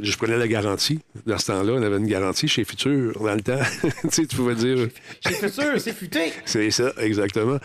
[0.00, 1.00] je prenais la garantie.
[1.26, 3.58] Dans ce temps-là, on avait une garantie chez Futur dans le temps.
[3.82, 4.88] tu sais, tu pouvais dire.
[5.26, 6.32] Chez Futur, c'est futé.
[6.46, 7.58] C'est ça, exactement.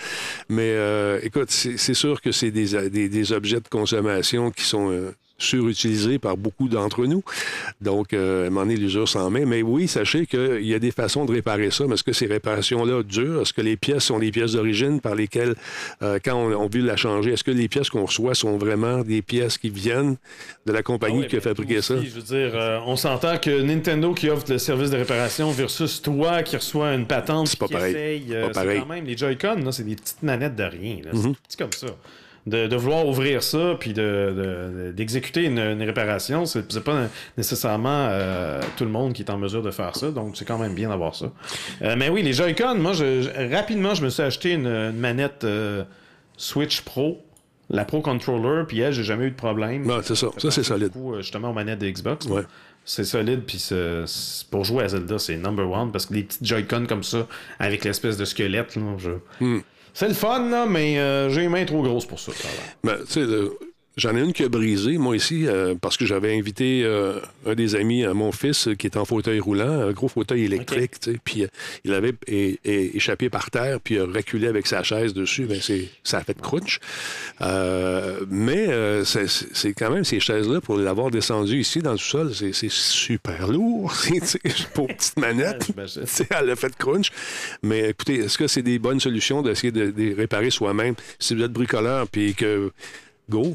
[0.49, 4.91] Mais euh, écoute, c'est sûr que c'est des, des, des objets de consommation qui sont
[4.91, 7.23] euh, surutilisés par beaucoup d'entre nous.
[7.81, 9.45] Donc, euh, à un moment donné, l'usure s'en met.
[9.45, 11.85] Mais oui, sachez qu'il y a des façons de réparer ça.
[11.87, 13.41] Mais est-ce que ces réparations-là durent?
[13.41, 15.55] Est-ce que les pièces sont des pièces d'origine par lesquelles,
[16.01, 18.99] euh, quand on, on, veut la changer, est-ce que les pièces qu'on reçoit sont vraiment
[18.99, 20.17] des pièces qui viennent
[20.65, 21.95] de la compagnie ah qui a fabriqué ça?
[22.01, 26.43] je veux dire, on s'entend que Nintendo qui offre le service de réparation versus toi
[26.43, 28.23] qui reçois une patente c'est pas pareil.
[28.27, 30.97] c'est quand même les Joy-Con, c'est des petites manettes de rien.
[31.13, 31.33] Mm-hmm.
[31.47, 31.87] C'est comme ça
[32.47, 38.91] de, vouloir ouvrir ça puis d'exécuter de, une, réparation, c'est pas nécessairement euh, tout le
[38.91, 41.31] monde qui est en mesure de faire ça, donc c'est quand même bien d'avoir ça.
[41.81, 45.83] Euh, mais oui, les Joy-Con, moi, je, rapidement, je me suis acheté une, manette euh,
[46.37, 47.23] Switch Pro
[47.73, 49.85] la Pro Controller, puis elle, j'ai jamais eu de problème.
[49.85, 50.27] Non, c'est ça.
[50.37, 50.91] Ça, c'est solide.
[51.19, 52.27] justement, aux manettes de Xbox.
[52.83, 53.65] C'est solide, puis
[54.49, 57.27] pour jouer à Zelda, c'est number one, parce que les petites Joy-Con comme ça,
[57.59, 59.11] avec l'espèce de squelette, là, je...
[59.39, 59.61] Hmm.
[59.93, 62.31] C'est le fun, là, mais euh, j'ai les mains trop grosses pour ça.
[63.97, 67.55] J'en ai une qui a brisé, moi ici, euh, parce que j'avais invité euh, un
[67.55, 71.45] des amis à mon fils qui est en fauteuil roulant, un gros fauteuil électrique, puis
[71.83, 72.13] il avait
[72.63, 75.45] échappé par terre, puis il a reculé avec sa chaise dessus.
[75.45, 75.59] Ben,
[76.05, 76.79] ça a fait crunch.
[78.29, 83.49] mais c'est quand même ces chaises-là, pour l'avoir descendu ici dans le sol, c'est super
[83.49, 83.93] lourd.
[84.73, 85.67] pour petite manette,
[86.29, 87.11] elle a fait crunch.
[87.61, 90.95] Mais écoutez, est-ce que c'est des bonnes solutions d'essayer de, de réparer soi-même?
[91.19, 92.71] Si vous êtes bricoleur, puis que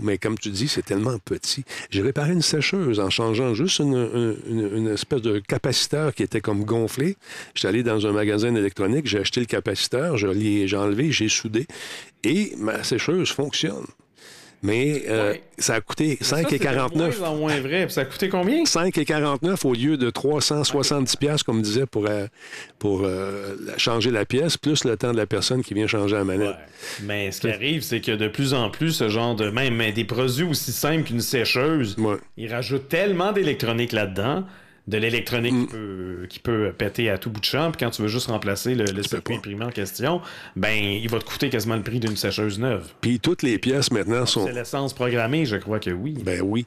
[0.00, 1.64] Mais comme tu dis, c'est tellement petit.
[1.90, 7.16] J'ai réparé une sécheuse en changeant juste une, espèce de capaciteur qui était comme gonflé.
[7.54, 11.66] J'étais allé dans un magasin électronique, j'ai acheté le capaciteur, j'ai enlevé, j'ai soudé,
[12.24, 13.86] et ma sécheuse fonctionne.
[14.66, 17.36] Mais euh, ça a coûté 5,49.
[17.36, 17.86] moins vrai.
[17.88, 18.64] Ça a coûté combien?
[18.64, 22.26] 5,49 au lieu de 370 pièces comme disait, pour, euh,
[22.80, 26.24] pour euh, changer la pièce, plus le temps de la personne qui vient changer la
[26.24, 26.56] manette.
[27.04, 29.50] Mais ce qui arrive, c'est que de plus en plus, ce genre de...
[29.50, 31.96] Même des produits aussi simples qu'une sécheuse,
[32.36, 34.44] ils rajoutent tellement d'électronique là-dedans
[34.86, 36.26] de l'électronique mm.
[36.28, 37.70] qui, peut, péter à tout bout de champ.
[37.70, 40.20] Puis quand tu veux juste remplacer le, circuit imprimé en question,
[40.54, 42.92] ben il va te coûter quasiment le prix d'une sécheuse neuve.
[43.00, 44.46] Puis toutes les pièces maintenant sont.
[44.46, 46.16] C'est l'essence programmée, je crois que oui.
[46.24, 46.66] Ben oui.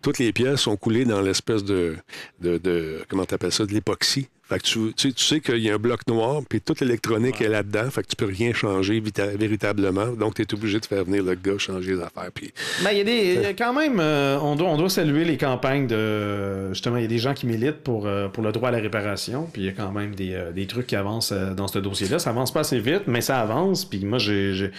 [0.00, 1.96] Toutes les pièces sont coulées dans l'espèce de,
[2.40, 4.28] de, de comment t'appelles ça, de l'époxy.
[4.48, 7.48] Fait que tu, tu, sais qu'il y a un bloc noir, puis toute l'électronique est
[7.48, 7.90] là-dedans.
[7.90, 9.02] Fait que tu peux rien changer
[9.38, 10.06] véritablement.
[10.06, 12.30] Donc, tu es obligé de faire venir le gars changer les affaires.
[12.32, 12.54] Puis...
[12.82, 13.54] Ben, il y a des.
[13.58, 16.70] quand même, euh, on, doit, on doit saluer les campagnes de.
[16.70, 18.78] Justement, il y a des gens qui militent pour, euh, pour le droit à la
[18.78, 19.46] réparation.
[19.52, 22.18] Puis il y a quand même des, euh, des trucs qui avancent dans ce dossier-là.
[22.18, 23.84] Ça avance pas assez vite, mais ça avance.
[23.84, 24.70] Puis moi, j'ai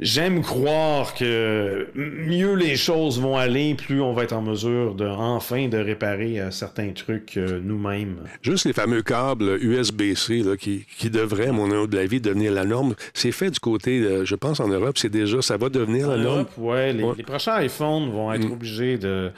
[0.00, 5.06] J'aime croire que mieux les choses vont aller, plus on va être en mesure de
[5.06, 8.16] enfin de réparer euh, certains trucs euh, nous-mêmes.
[8.40, 12.64] Juste les fameux câbles USB-C qui, qui, devraient, à mon de la vie, devenir la
[12.64, 12.94] norme.
[13.12, 16.46] C'est fait du côté, je pense, en Europe, c'est déjà, ça va devenir la norme.
[16.56, 18.52] Ouais, les, les, prochains iPhones vont être mm.
[18.52, 19.30] obligés de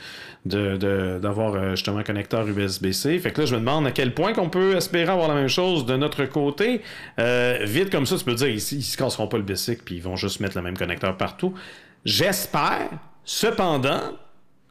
[0.44, 3.20] d'avoir euh, justement un connecteur USB-C.
[3.20, 5.48] Fait que là, je me demande à quel point qu'on peut espérer avoir la même
[5.48, 6.80] chose de notre côté.
[7.64, 10.02] vite comme ça, tu peux dire, ils, ils se casseront pas le bicycle, puis ils
[10.02, 11.54] vont juste mettre le même connecteur partout.
[12.04, 12.90] J'espère,
[13.24, 14.00] cependant,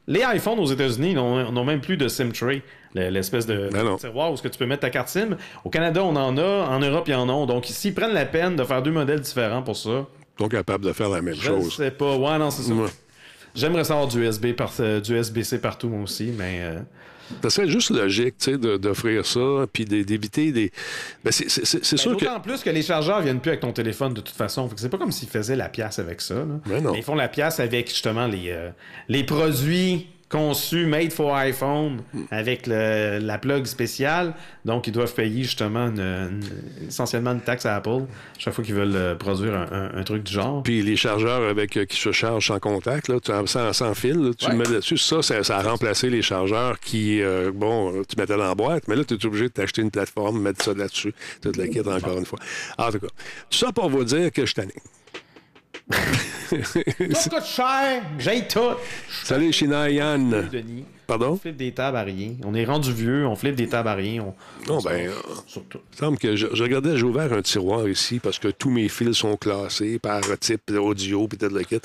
[0.07, 2.61] les iPhones aux États-Unis n'ont même plus de SIM tray,
[2.93, 5.37] l'espèce de, ben tiroir où ce que tu peux mettre ta carte SIM.
[5.63, 7.45] Au Canada, on en a, en Europe, il y en a.
[7.45, 10.05] Donc, s'ils prennent la peine de faire deux modèles différents pour ça.
[10.39, 11.71] Ils sont capables de faire la même chose.
[11.71, 12.15] Je sais pas.
[12.17, 12.73] Ouais, non, c'est ça.
[13.53, 16.59] J'aimerais savoir du USB par, euh, du USB-C partout, moi aussi, mais.
[16.61, 16.79] Euh,
[17.43, 20.71] ça serait juste logique, tu sais, d'offrir ça, puis d'éviter des.
[21.23, 22.25] Ben, c'est ben, sûr que.
[22.25, 24.69] D'autant plus que les chargeurs viennent plus avec ton téléphone de toute façon.
[24.75, 26.35] C'est pas comme s'ils faisaient la pièce avec ça.
[26.65, 28.69] Ben Mais ils font la pièce avec justement les, euh,
[29.07, 32.01] les produits conçu, made for iPhone,
[32.31, 34.33] avec la plug spéciale.
[34.65, 35.91] Donc, ils doivent payer justement
[36.87, 38.05] essentiellement une taxe à Apple
[38.37, 40.63] chaque fois qu'ils veulent euh, produire un, truc du genre.
[40.63, 44.51] Puis les chargeurs avec euh, qui se chargent sans contact, là, sans, sans fil, tu
[44.53, 44.97] mets dessus.
[44.97, 48.95] Ça, ça, a remplacé les chargeurs qui, euh, bon, tu mettais dans la boîte, mais
[48.95, 52.17] là, tu es obligé de t'acheter une plateforme, mettre ça là-dessus, toute la kit encore
[52.17, 52.39] une fois.
[52.77, 53.07] En tout cas,
[53.49, 54.63] tout ça pour vous dire que je t'en
[55.89, 58.75] tout coûte cher, j'ai tout.
[59.23, 60.49] Salut, China Yann.
[60.51, 60.85] Denis.
[61.07, 61.31] Pardon?
[61.31, 62.35] On flippe des tables à rien.
[62.45, 64.33] On est rendu vieux, on flippe des tables à rien.
[64.67, 65.13] non, ben, euh,
[65.45, 65.79] surtout.
[65.93, 69.17] Il semble que je, regardais, j'ai ouvert un tiroir ici parce que tous mes fils
[69.17, 71.81] sont classés par type audio puis tout le kit.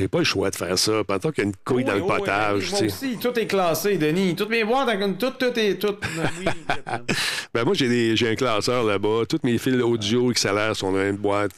[0.00, 1.04] J'ai pas le choix de faire ça.
[1.04, 2.70] Pendant qu'il y a une couille dans le potage.
[2.70, 4.34] moi aussi, tout est classé, Denis.
[4.34, 4.88] Toutes mes boîtes,
[5.18, 5.74] tout, tout est.
[5.74, 5.94] Tout...
[7.54, 9.24] ben moi, j'ai, j'ai un classeur là-bas.
[9.28, 11.52] Toutes mes fils audio XLR sont dans une boîte.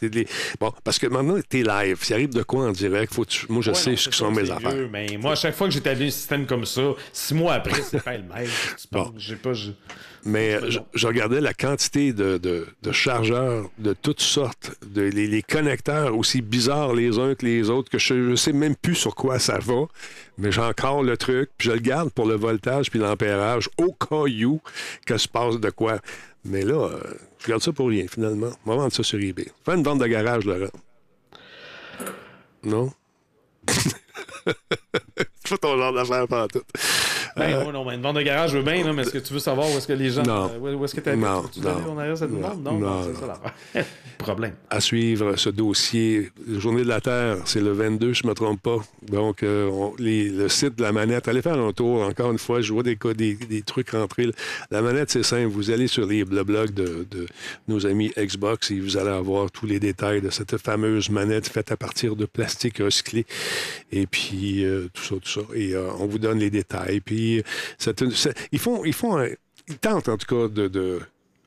[0.59, 1.99] Bon, parce que maintenant, t'es live.
[2.03, 4.88] S'il arrive de quoi en direct, faut moi, je sais ce que sont mes affaires.
[4.90, 6.82] mais moi, à chaque fois que j'ai établi un système comme ça,
[7.12, 8.49] six mois après, c'est pas le même.
[8.90, 9.14] Bon.
[9.16, 9.53] J'ai pas.
[10.25, 16.95] Mais je, regardais la quantité de, chargeurs de toutes sortes, de, les, connecteurs aussi bizarres
[16.95, 19.87] les uns que les autres, que je ne sais même plus sur quoi ça va,
[20.39, 23.93] mais j'ai encore le truc, puis je le garde pour le voltage puis l'ampérage au
[23.93, 24.61] cas où
[25.07, 25.99] que se passe de quoi.
[26.45, 27.01] Mais là, euh,
[27.41, 28.51] je garde ça pour rien, finalement.
[28.64, 29.47] On va vendre ça sur eBay.
[29.64, 30.70] Fais une vente de garage, Laurent.
[32.64, 32.93] Non?
[34.47, 36.62] c'est pas ton genre d'affaire, pas tout.
[37.37, 39.33] Ben, euh, non, mais une vente de garage, je veux bien, mais est-ce que tu
[39.33, 40.22] veux savoir où est-ce que les gens.
[40.22, 40.51] Non.
[40.55, 41.45] Euh, où est-ce que tu Non.
[41.53, 41.80] Tu non.
[41.80, 41.95] non.
[41.95, 43.85] Non, non, non c'est ça l'affaire.
[44.18, 44.53] Problème.
[44.70, 46.30] À suivre ce dossier.
[46.59, 48.76] Journée de la Terre, c'est le 22, je ne me trompe pas.
[49.03, 52.03] Donc, euh, le site de la manette, allez faire un tour.
[52.03, 54.30] Encore une fois, je vois des, des, des trucs rentrer.
[54.70, 55.49] La manette, c'est simple.
[55.49, 57.26] Vous allez sur les, le blog de, de,
[57.66, 61.72] nos amis Xbox et vous allez avoir tous les détails de cette fameuse manette faite
[61.72, 63.26] à partir de plastique recyclé.
[63.91, 65.41] Et puis, tout ça, tout ça.
[65.55, 67.01] Et on vous donne les détails.
[67.01, 67.22] Puis,
[68.53, 69.23] ils font, ils font,
[69.68, 71.01] ils tentent en tout cas de,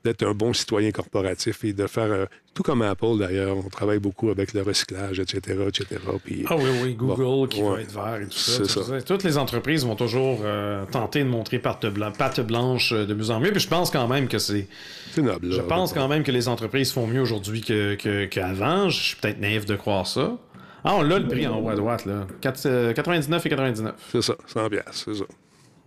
[0.05, 3.99] d'être un bon citoyen corporatif et de faire, euh, tout comme Apple d'ailleurs, on travaille
[3.99, 6.01] beaucoup avec le recyclage, etc., etc.
[6.47, 9.95] ah oui, oui, Google qui va être vert et tout ça, Toutes les entreprises vont
[9.95, 11.86] toujours euh, tenter de montrer patte,
[12.41, 14.67] blanche de mieux en mieux, puis je pense quand même que c'est...
[15.11, 15.51] C'est noble.
[15.51, 18.89] Je pense quand même que les entreprises font mieux aujourd'hui qu'avant.
[18.89, 20.37] je suis peut-être naïf de croire ça.
[20.83, 22.28] Ah, on l'a le prix en haut à droite, là.
[22.41, 23.95] 99 et 99.
[24.12, 25.24] C'est ça, 100 c'est ça.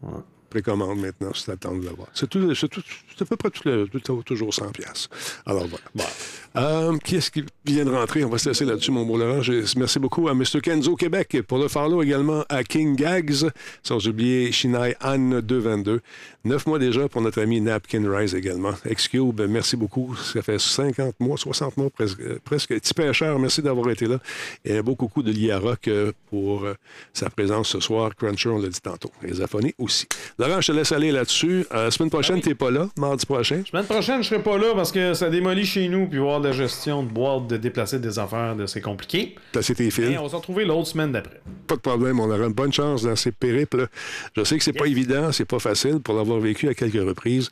[0.03, 2.09] Ouais précommande maintenant, c'est attendre de l'avoir.
[2.15, 2.83] C'est, tout, c'est, tout,
[3.21, 5.09] à peu près tout le, tout, toujours 100 pièces.
[5.47, 6.09] Alors voilà.
[6.57, 8.25] Euh, qui est-ce qui vient de rentrer?
[8.25, 9.43] On va se laisser là-dessus, mon beau Laurent.
[9.77, 10.61] merci beaucoup à Mr.
[10.63, 13.51] Kenzo Québec pour le follow également à King Gags,
[13.83, 16.01] sans oublier Shinai Anne 222.
[16.49, 18.73] Neuf mois déjà pour notre ami Napkin Rise également.
[18.91, 20.17] Xcube, merci beaucoup.
[20.17, 22.23] Ça fait 50 mois, 60 mois presque.
[22.43, 22.69] presque.
[22.71, 24.19] Petit pêcheur, merci d'avoir été là.
[24.65, 26.73] Et un beau coucou de Lia Rock euh, pour euh,
[27.13, 28.17] sa présence ce soir.
[28.17, 29.11] Cruncher, on l'a dit tantôt.
[29.21, 30.07] Les affonés aussi.
[30.39, 31.67] Laurent, je te laisse aller là-dessus.
[31.75, 33.63] Euh, semaine prochaine, ah tu n'es pas là, mardi prochain.
[33.71, 36.49] Semaine prochaine, je serai pas là parce que ça démolit chez nous, puis voir de
[36.49, 39.35] la gestion de boîtes, de déplacer des affaires, c'est compliqué.
[39.53, 40.17] Placer tes fils.
[40.19, 41.43] on va se retrouver l'autre semaine d'après.
[41.67, 43.89] Pas de problème, on aura une bonne chance dans ces périples.
[44.35, 47.51] Je sais que c'est pas évident, c'est pas facile pour l'avoir vécu à quelques reprises.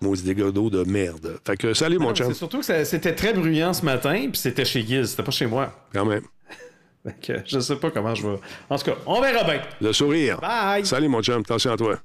[0.00, 1.38] Maudit dégâts d'eau de merde.
[1.46, 2.28] Fait que salut, mon chum.
[2.28, 5.46] C'est surtout que c'était très bruyant ce matin, puis c'était chez Giz, c'était pas chez
[5.46, 5.72] moi.
[5.92, 6.22] Quand même.
[7.04, 8.38] Fait que je sais pas comment je vais.
[8.70, 9.60] En tout cas, on verra bien.
[9.80, 10.40] Le sourire.
[10.40, 10.86] Bye.
[10.86, 11.40] Salut, mon chum.
[11.40, 11.98] Attention à toi.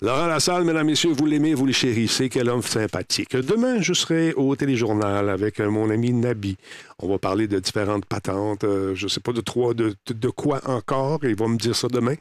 [0.00, 3.36] Laurent Lassalle, mesdames, messieurs, vous l'aimez, vous le chérissez, quel homme sympathique.
[3.36, 6.56] Demain, je serai au téléjournal avec euh, mon ami Nabi.
[6.98, 10.28] On va parler de différentes patentes, euh, je ne sais pas de, trois, de, de,
[10.28, 12.14] quoi encore, il va me dire ça demain.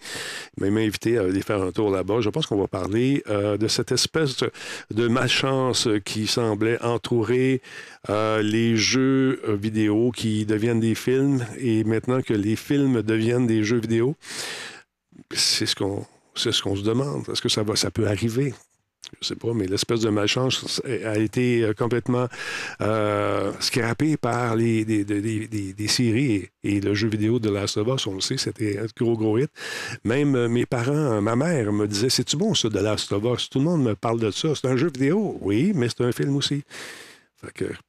[0.58, 2.22] Il m'a invité à aller faire un tour là-bas.
[2.22, 4.38] Je pense qu'on va parler euh, de cette espèce
[4.92, 7.62] de malchance qui semblait entourer
[8.10, 13.80] les jeux vidéo qui deviennent des films et maintenant que les films deviennent des jeux
[13.80, 14.16] vidéo.
[15.34, 17.28] C'est ce qu'on c'est ce qu'on se demande.
[17.30, 18.54] Est-ce que ça, ça peut arriver?
[19.14, 22.28] Je ne sais pas, mais l'espèce de malchance a été euh, complètement
[22.82, 28.08] euh, scrappée par les, des, séries et, le jeu vidéo de Last of Us.
[28.08, 29.52] On le sait, c'était un gros, gros hit.
[30.06, 33.50] Même euh, mes parents, ma mère me disait C'est-tu bon, ça, de Last of Us
[33.50, 34.56] Tout le monde me parle de ça.
[34.56, 36.64] C'est un jeu vidéo, oui, mais c'est un film aussi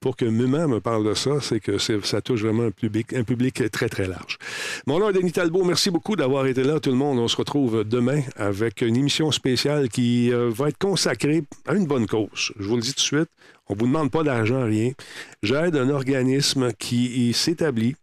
[0.01, 3.25] pour que Muman me parle de ça, c'est que ça touche vraiment un public, un
[3.25, 4.39] public très, très large.
[4.87, 5.65] Mon nom Denis Talbot.
[5.65, 7.19] Merci beaucoup d'avoir été là, tout le monde.
[7.19, 11.87] On se retrouve demain avec une émission spéciale qui euh, va être consacrée à une
[11.87, 12.53] bonne cause.
[12.59, 13.31] Je vous le dis tout de suite.
[13.73, 14.93] On ne vous demande pas d'argent, rien.
[15.43, 17.97] J'aide un organisme qui s'établit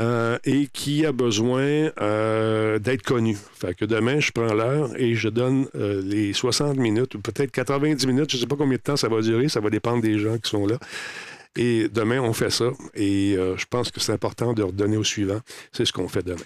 [0.00, 3.34] euh, et qui a besoin euh, d'être connu.
[3.54, 7.50] Fait que demain, je prends l'heure et je donne euh, les 60 minutes, ou peut-être
[7.52, 10.02] 90 minutes, je ne sais pas combien de temps ça va durer, ça va dépendre
[10.02, 10.76] des gens qui sont là.
[11.56, 12.66] Et demain, on fait ça.
[12.94, 15.40] Et je pense que c'est important de redonner au suivant.
[15.72, 16.44] C'est ce qu'on fait demain.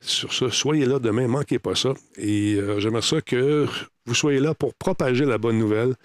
[0.00, 1.94] Sur ce, soyez là demain, manquez pas ça.
[2.16, 3.66] Et j'aimerais ça que
[4.06, 5.96] vous soyez là pour propager la bonne nouvelle.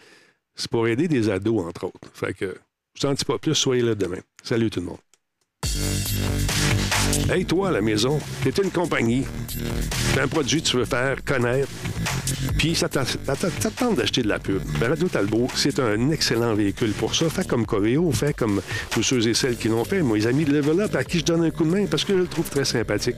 [0.55, 2.09] C'est pour aider des ados, entre autres.
[2.13, 2.55] Fait que,
[2.95, 4.19] je t'en dis pas plus, soyez là demain.
[4.43, 4.99] Salut tout le monde.
[7.29, 9.59] Hey, toi, à la maison, tu es une compagnie, tu
[10.19, 11.69] un produit que tu veux faire connaître,
[12.57, 14.61] puis ça t'attend d'acheter de la pub.
[14.79, 17.27] Ben, Radio Talbot, c'est un excellent véhicule pour ça.
[17.29, 20.01] Fais comme Coveo, fais comme tous ceux et celles qui l'ont fait.
[20.01, 22.13] Moi, les amis de Level à qui je donne un coup de main parce que
[22.13, 23.15] je le trouve très sympathique.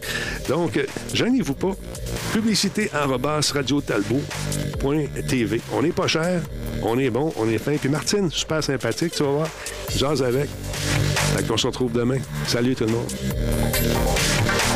[0.47, 0.79] Donc,
[1.13, 1.75] gênez-vous pas.
[2.33, 5.61] Publicité radiotalbot.tv.
[5.73, 6.41] On n'est pas cher,
[6.81, 7.75] on est bon, on est fin.
[7.77, 9.49] Puis Martine, super sympathique, tu vas voir.
[9.95, 10.49] Jase avec.
[11.35, 12.19] Fait qu'on se retrouve demain.
[12.47, 13.11] Salut tout le monde.
[13.81, 14.74] Música